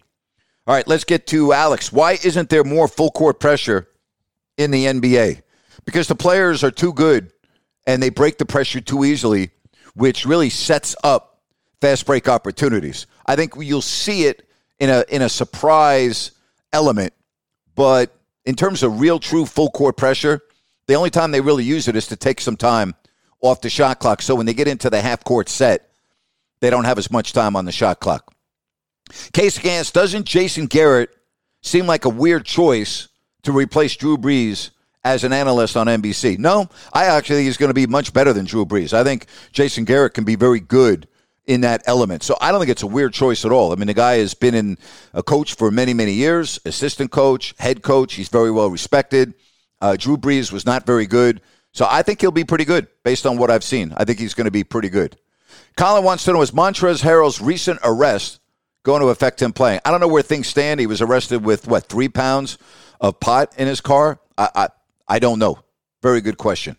All 0.67 0.75
right, 0.75 0.87
let's 0.87 1.05
get 1.05 1.27
to 1.29 1.55
Alex. 1.55 1.91
Why 1.91 2.19
isn't 2.23 2.51
there 2.51 2.65
more 2.65 2.87
full 2.87 3.11
court 3.11 3.41
pressure 3.41 3.89
in 4.59 4.71
the 4.71 4.85
NBA? 4.85 5.43
Because 5.87 6.07
the 6.07 6.15
players 6.15 6.63
are 6.63 6.71
too 6.71 6.93
good 6.93 7.33
and 7.87 8.03
they 8.03 8.11
break 8.11 8.37
the 8.37 8.45
pressure 8.45 8.81
too 8.81 9.05
easily, 9.05 9.51
which 9.95 10.27
really 10.27 10.51
sets 10.51 10.95
up 11.03 11.41
fast 11.81 12.05
break 12.05 12.29
opportunities. 12.29 13.07
I 13.25 13.37
think 13.37 13.55
you'll 13.57 13.81
see 13.81 14.25
it 14.25 14.47
in 14.79 14.91
a 14.91 15.05
in 15.09 15.23
a 15.23 15.29
surprise 15.29 16.33
element, 16.73 17.15
but 17.81 18.15
in 18.45 18.57
terms 18.57 18.83
of 18.83 19.01
real 19.01 19.19
true 19.19 19.47
full 19.47 19.71
court 19.71 19.97
pressure, 19.97 20.43
the 20.87 20.93
only 20.93 21.09
time 21.09 21.31
they 21.31 21.41
really 21.41 21.65
use 21.65 21.89
it 21.89 21.97
is 21.97 22.09
to 22.09 22.15
take 22.15 22.39
some 22.39 22.55
time 22.55 22.95
off 23.41 23.63
the 23.63 23.71
shot 23.71 24.01
clock. 24.01 24.21
So 24.21 24.35
when 24.35 24.45
they 24.45 24.53
get 24.53 24.69
into 24.69 24.91
the 24.91 25.01
half 25.01 25.25
court 25.25 25.49
set, 25.49 25.89
they 26.61 26.69
don't 26.69 26.85
have 26.85 26.99
as 26.99 27.11
much 27.11 27.33
time 27.33 27.57
on 27.57 27.65
the 27.65 27.73
shot 27.73 27.99
clock. 27.99 28.35
Case 29.33 29.57
Gans, 29.57 29.93
doesn't 29.93 30.27
Jason 30.27 30.67
Garrett 30.67 31.09
seem 31.63 31.87
like 31.87 32.05
a 32.05 32.11
weird 32.11 32.45
choice 32.45 33.09
to 33.45 33.53
replace 33.53 33.97
Drew 33.97 34.19
Brees 34.19 34.73
as 35.03 35.25
an 35.25 35.33
analyst 35.33 35.75
on 35.75 35.87
NBC? 35.87 36.39
No, 36.39 36.69
I 36.93 37.07
actually 37.07 37.37
think 37.37 37.47
he's 37.47 37.57
going 37.57 37.71
to 37.71 37.75
be 37.75 37.87
much 37.87 38.13
better 38.13 38.35
than 38.35 38.45
Drew 38.45 38.67
Brees. 38.67 38.93
I 38.93 39.05
think 39.05 39.25
Jason 39.53 39.87
Garrett 39.87 40.13
can 40.13 40.25
be 40.25 40.37
very 40.37 40.61
good 40.61 41.09
in 41.47 41.63
that 41.63 41.83
element. 41.87 42.23
So 42.23 42.37
I 42.41 42.51
don't 42.51 42.61
think 42.61 42.71
it's 42.71 42.83
a 42.83 42.87
weird 42.87 43.13
choice 43.13 43.45
at 43.45 43.53
all. 43.53 43.73
I 43.73 43.77
mean, 43.77 43.87
the 43.87 43.95
guy 43.95 44.19
has 44.19 44.35
been 44.35 44.55
in 44.55 44.79
a 45.15 45.23
coach 45.23 45.55
for 45.55 45.71
many, 45.71 45.95
many 45.95 46.13
years, 46.13 46.61
assistant 46.65 47.11
coach, 47.11 47.55
head 47.59 47.83
coach. 47.83 48.15
He's 48.15 48.29
very 48.29 48.51
well 48.51 48.71
respected. 48.71 49.35
Uh, 49.81 49.97
Drew 49.97 50.17
Brees 50.17 50.53
was 50.53 50.67
not 50.67 50.87
very 50.87 51.07
good. 51.07 51.41
So 51.73 51.87
I 51.89 52.03
think 52.03 52.21
he'll 52.21 52.31
be 52.31 52.45
pretty 52.45 52.65
good 52.65 52.89
based 53.05 53.27
on 53.27 53.39
what 53.39 53.51
I've 53.51 53.65
seen. 53.65 53.95
I 53.97 54.05
think 54.05 54.19
he's 54.19 54.35
going 54.35 54.47
to 54.47 54.51
be 54.51 54.65
pretty 54.65 54.89
good. 54.89 55.17
Colin 55.77 56.05
wants 56.05 56.25
to 56.25 56.33
know 56.33 56.43
is 56.43 56.51
Montrezl 56.51 57.03
Harrell's 57.03 57.41
recent 57.41 57.81
arrest 57.85 58.41
going 58.83 59.01
to 59.01 59.09
affect 59.09 59.41
him 59.41 59.53
playing. 59.53 59.81
I 59.85 59.91
don't 59.91 60.01
know 60.01 60.09
where 60.09 60.23
things 60.23 60.49
stand. 60.49 60.81
He 60.81 60.87
was 60.87 61.01
arrested 61.01 61.45
with 61.45 61.67
what 61.67 61.87
three 61.87 62.09
pounds 62.09 62.59
of 63.01 63.21
pot 63.21 63.55
in 63.57 63.67
his 63.67 63.81
car. 63.81 64.21
I 64.37 64.49
I, 64.55 64.69
I 65.09 65.19
don't 65.19 65.39
know. 65.39 65.59
Very 66.03 66.21
good 66.21 66.39
question. 66.39 66.77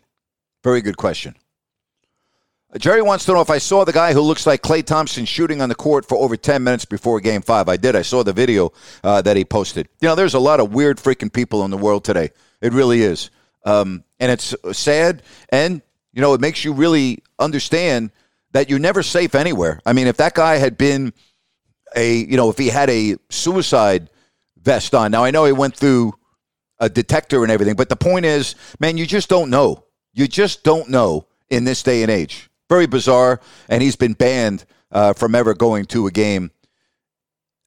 Very 0.64 0.82
good 0.82 0.98
question. 0.98 1.36
Jerry 2.78 3.02
wants 3.02 3.26
to 3.26 3.34
know 3.34 3.42
if 3.42 3.50
I 3.50 3.58
saw 3.58 3.84
the 3.84 3.92
guy 3.92 4.14
who 4.14 4.22
looks 4.22 4.48
like 4.48 4.62
Klay 4.62 4.86
Thompson 4.86 5.26
shooting 5.26 5.62
on 5.62 5.68
the 5.68 5.76
court 5.76 6.08
for 6.08 6.18
over 6.18 6.38
10 6.38 6.64
minutes 6.64 6.86
before 6.86 7.20
game 7.20 7.42
five. 7.42 7.68
I 7.68 7.76
did. 7.76 7.96
I 7.98 8.02
saw 8.02 8.24
the 8.24 8.32
video 8.32 8.72
uh, 9.04 9.22
that 9.24 9.36
he 9.36 9.44
posted. 9.44 9.90
You 10.00 10.08
know, 10.08 10.16
there's 10.16 10.36
a 10.36 10.40
lot 10.40 10.62
of 10.62 10.74
weird 10.74 10.98
freaking 10.98 11.32
people 11.32 11.66
in 11.66 11.72
the 11.72 11.78
world 11.78 12.06
today. 12.06 12.30
It 12.62 12.72
really 12.72 13.02
is. 13.02 13.30
Um, 13.66 14.06
and 14.22 14.32
it's 14.32 14.56
sad. 14.72 15.24
And, 15.50 15.82
you 16.14 16.22
know, 16.22 16.34
it 16.34 16.40
makes 16.40 16.64
you 16.64 16.72
really 16.72 17.24
understand 17.40 18.12
that 18.54 18.70
you're 18.70 18.80
never 18.80 19.04
safe 19.04 19.36
anywhere. 19.36 19.82
I 19.86 19.92
mean, 19.92 20.08
if 20.08 20.18
that 20.18 20.34
guy 20.34 20.56
had 20.56 20.78
been 20.78 21.14
a, 21.94 22.16
you 22.16 22.38
know, 22.38 22.50
if 22.50 22.58
he 22.58 22.70
had 22.70 22.90
a 22.90 23.18
suicide 23.30 24.10
vest 24.62 24.96
on, 24.96 25.12
now 25.12 25.26
I 25.26 25.32
know 25.32 25.44
he 25.44 25.52
went 25.52 25.76
through 25.76 26.14
a 26.80 26.90
detector 26.90 27.44
and 27.44 27.52
everything, 27.52 27.76
but 27.76 27.90
the 27.90 27.96
point 27.98 28.26
is, 28.26 28.56
man, 28.80 28.98
you 28.98 29.06
just 29.06 29.28
don't 29.28 29.50
know. 29.50 29.86
You 30.14 30.28
just 30.28 30.64
don't 30.64 30.90
know 30.90 31.28
in 31.50 31.66
this 31.66 31.84
day 31.84 32.02
and 32.02 32.10
age. 32.10 32.50
Very 32.72 32.86
bizarre, 32.86 33.42
and 33.68 33.84
he's 33.84 33.98
been 33.98 34.14
banned 34.14 34.64
uh, 34.94 35.12
from 35.12 35.36
ever 35.36 35.54
going 35.54 35.84
to 35.88 36.08
a 36.08 36.12
game 36.12 36.52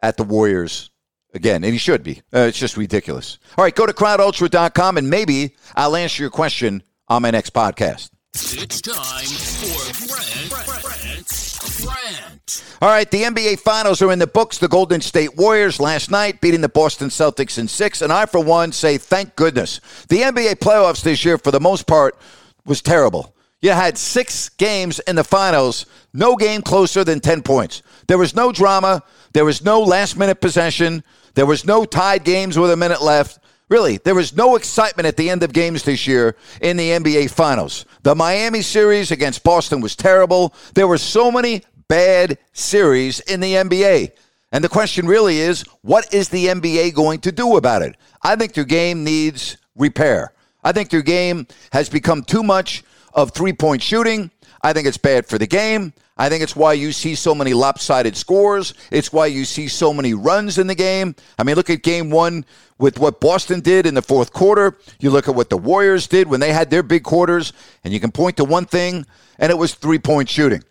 at 0.00 0.16
the 0.16 0.24
Warriors 0.24 0.90
again, 1.34 1.62
and 1.62 1.74
he 1.74 1.78
should 1.78 2.02
be. 2.02 2.22
Uh, 2.32 2.46
it's 2.48 2.58
just 2.58 2.78
ridiculous. 2.78 3.38
All 3.58 3.64
right, 3.64 3.74
go 3.74 3.84
to 3.84 3.92
crowdultra.com, 3.92 4.96
and 4.96 5.10
maybe 5.10 5.56
I'll 5.76 5.94
answer 5.94 6.22
your 6.22 6.30
question 6.30 6.82
on 7.06 7.20
my 7.20 7.30
next 7.30 7.52
podcast. 7.52 8.12
It's 8.32 8.80
time 8.80 9.26
for 9.26 10.08
Brent, 10.08 10.72
Brent, 10.82 11.84
Brent. 11.84 12.64
All 12.80 12.88
right, 12.88 13.10
the 13.10 13.24
NBA 13.24 13.60
Finals 13.60 14.00
are 14.00 14.10
in 14.10 14.18
the 14.18 14.26
books. 14.26 14.56
The 14.56 14.68
Golden 14.68 15.02
State 15.02 15.36
Warriors 15.36 15.80
last 15.80 16.10
night 16.10 16.40
beating 16.40 16.62
the 16.62 16.70
Boston 16.70 17.10
Celtics 17.10 17.58
in 17.58 17.68
six, 17.68 18.00
and 18.00 18.10
I, 18.10 18.24
for 18.24 18.42
one, 18.42 18.72
say 18.72 18.96
thank 18.96 19.36
goodness. 19.36 19.82
The 20.08 20.22
NBA 20.22 20.54
playoffs 20.60 21.02
this 21.02 21.26
year, 21.26 21.36
for 21.36 21.50
the 21.50 21.60
most 21.60 21.86
part, 21.86 22.16
was 22.64 22.80
terrible. 22.80 23.33
You 23.64 23.70
had 23.70 23.96
six 23.96 24.50
games 24.50 24.98
in 24.98 25.16
the 25.16 25.24
finals, 25.24 25.86
no 26.12 26.36
game 26.36 26.60
closer 26.60 27.02
than 27.02 27.20
10 27.20 27.40
points. 27.40 27.80
There 28.08 28.18
was 28.18 28.36
no 28.36 28.52
drama. 28.52 29.02
There 29.32 29.46
was 29.46 29.64
no 29.64 29.80
last 29.80 30.18
minute 30.18 30.42
possession. 30.42 31.02
There 31.32 31.46
was 31.46 31.64
no 31.64 31.86
tied 31.86 32.24
games 32.24 32.58
with 32.58 32.70
a 32.70 32.76
minute 32.76 33.00
left. 33.00 33.38
Really, 33.70 33.96
there 33.96 34.14
was 34.14 34.36
no 34.36 34.56
excitement 34.56 35.06
at 35.06 35.16
the 35.16 35.30
end 35.30 35.42
of 35.42 35.54
games 35.54 35.82
this 35.82 36.06
year 36.06 36.36
in 36.60 36.76
the 36.76 36.90
NBA 36.90 37.30
Finals. 37.30 37.86
The 38.02 38.14
Miami 38.14 38.60
series 38.60 39.10
against 39.10 39.42
Boston 39.42 39.80
was 39.80 39.96
terrible. 39.96 40.52
There 40.74 40.86
were 40.86 40.98
so 40.98 41.32
many 41.32 41.62
bad 41.88 42.36
series 42.52 43.20
in 43.20 43.40
the 43.40 43.54
NBA. 43.54 44.10
And 44.52 44.62
the 44.62 44.68
question 44.68 45.06
really 45.06 45.38
is 45.38 45.62
what 45.80 46.12
is 46.12 46.28
the 46.28 46.48
NBA 46.48 46.92
going 46.92 47.20
to 47.20 47.32
do 47.32 47.56
about 47.56 47.80
it? 47.80 47.96
I 48.22 48.36
think 48.36 48.52
their 48.52 48.64
game 48.64 49.04
needs 49.04 49.56
repair. 49.74 50.34
I 50.62 50.72
think 50.72 50.90
their 50.90 51.00
game 51.00 51.46
has 51.72 51.88
become 51.88 52.22
too 52.24 52.42
much 52.42 52.84
of 53.14 53.30
three 53.30 53.52
point 53.52 53.82
shooting. 53.82 54.30
I 54.62 54.72
think 54.72 54.86
it's 54.86 54.98
bad 54.98 55.26
for 55.26 55.38
the 55.38 55.46
game. 55.46 55.92
I 56.16 56.28
think 56.28 56.42
it's 56.42 56.54
why 56.54 56.74
you 56.74 56.92
see 56.92 57.14
so 57.14 57.34
many 57.34 57.54
lopsided 57.54 58.16
scores. 58.16 58.72
It's 58.90 59.12
why 59.12 59.26
you 59.26 59.44
see 59.44 59.66
so 59.68 59.92
many 59.92 60.14
runs 60.14 60.58
in 60.58 60.68
the 60.68 60.74
game. 60.74 61.16
I 61.38 61.42
mean, 61.42 61.56
look 61.56 61.70
at 61.70 61.82
game 61.82 62.10
one 62.10 62.44
with 62.78 62.98
what 62.98 63.20
Boston 63.20 63.60
did 63.60 63.84
in 63.84 63.94
the 63.94 64.02
fourth 64.02 64.32
quarter. 64.32 64.78
You 65.00 65.10
look 65.10 65.28
at 65.28 65.34
what 65.34 65.50
the 65.50 65.56
Warriors 65.56 66.06
did 66.06 66.28
when 66.28 66.40
they 66.40 66.52
had 66.52 66.70
their 66.70 66.82
big 66.84 67.02
quarters, 67.02 67.52
and 67.82 67.92
you 67.92 67.98
can 67.98 68.12
point 68.12 68.36
to 68.36 68.44
one 68.44 68.64
thing, 68.64 69.06
and 69.38 69.50
it 69.50 69.58
was 69.58 69.74
three 69.74 69.98
point 69.98 70.28
shooting. 70.28 70.62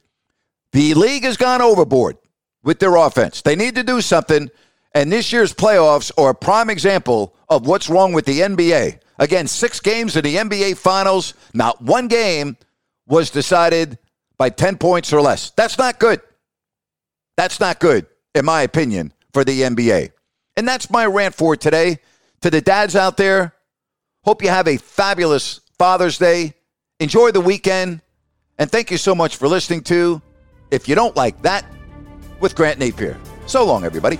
The 0.71 0.93
league 0.93 1.23
has 1.23 1.37
gone 1.37 1.61
overboard 1.61 2.17
with 2.63 2.79
their 2.79 2.95
offense. 2.95 3.41
They 3.41 3.55
need 3.55 3.75
to 3.75 3.83
do 3.83 4.01
something, 4.01 4.49
and 4.95 5.11
this 5.11 5.31
year's 5.31 5.53
playoffs 5.53 6.11
are 6.17 6.31
a 6.31 6.35
prime 6.35 6.69
example 6.69 7.35
of 7.49 7.67
what's 7.67 7.89
wrong 7.89 8.13
with 8.13 8.25
the 8.25 8.39
NBA. 8.39 8.99
Again, 9.23 9.47
six 9.47 9.79
games 9.79 10.17
in 10.17 10.23
the 10.25 10.35
NBA 10.35 10.75
Finals, 10.75 11.33
not 11.53 11.81
one 11.81 12.09
game 12.09 12.57
was 13.07 13.29
decided 13.29 13.97
by 14.37 14.49
10 14.49 14.77
points 14.77 15.13
or 15.13 15.21
less. 15.21 15.51
That's 15.51 15.77
not 15.77 15.97
good. 15.97 16.19
That's 17.37 17.61
not 17.61 17.79
good, 17.79 18.05
in 18.35 18.43
my 18.43 18.63
opinion, 18.63 19.13
for 19.31 19.45
the 19.45 19.61
NBA. 19.61 20.11
And 20.57 20.67
that's 20.67 20.89
my 20.89 21.05
rant 21.05 21.35
for 21.35 21.55
today. 21.55 21.99
To 22.41 22.49
the 22.49 22.59
dads 22.59 22.97
out 22.97 23.15
there, 23.15 23.53
hope 24.25 24.43
you 24.43 24.49
have 24.49 24.67
a 24.67 24.75
fabulous 24.75 25.61
Father's 25.79 26.17
Day. 26.17 26.55
Enjoy 26.99 27.31
the 27.31 27.39
weekend. 27.39 28.01
And 28.59 28.69
thank 28.69 28.91
you 28.91 28.97
so 28.97 29.15
much 29.15 29.37
for 29.37 29.47
listening 29.47 29.83
to 29.83 30.21
If 30.69 30.89
You 30.89 30.95
Don't 30.95 31.15
Like 31.15 31.41
That 31.43 31.65
with 32.41 32.55
Grant 32.55 32.77
Napier. 32.77 33.17
So 33.45 33.65
long, 33.65 33.85
everybody. 33.85 34.19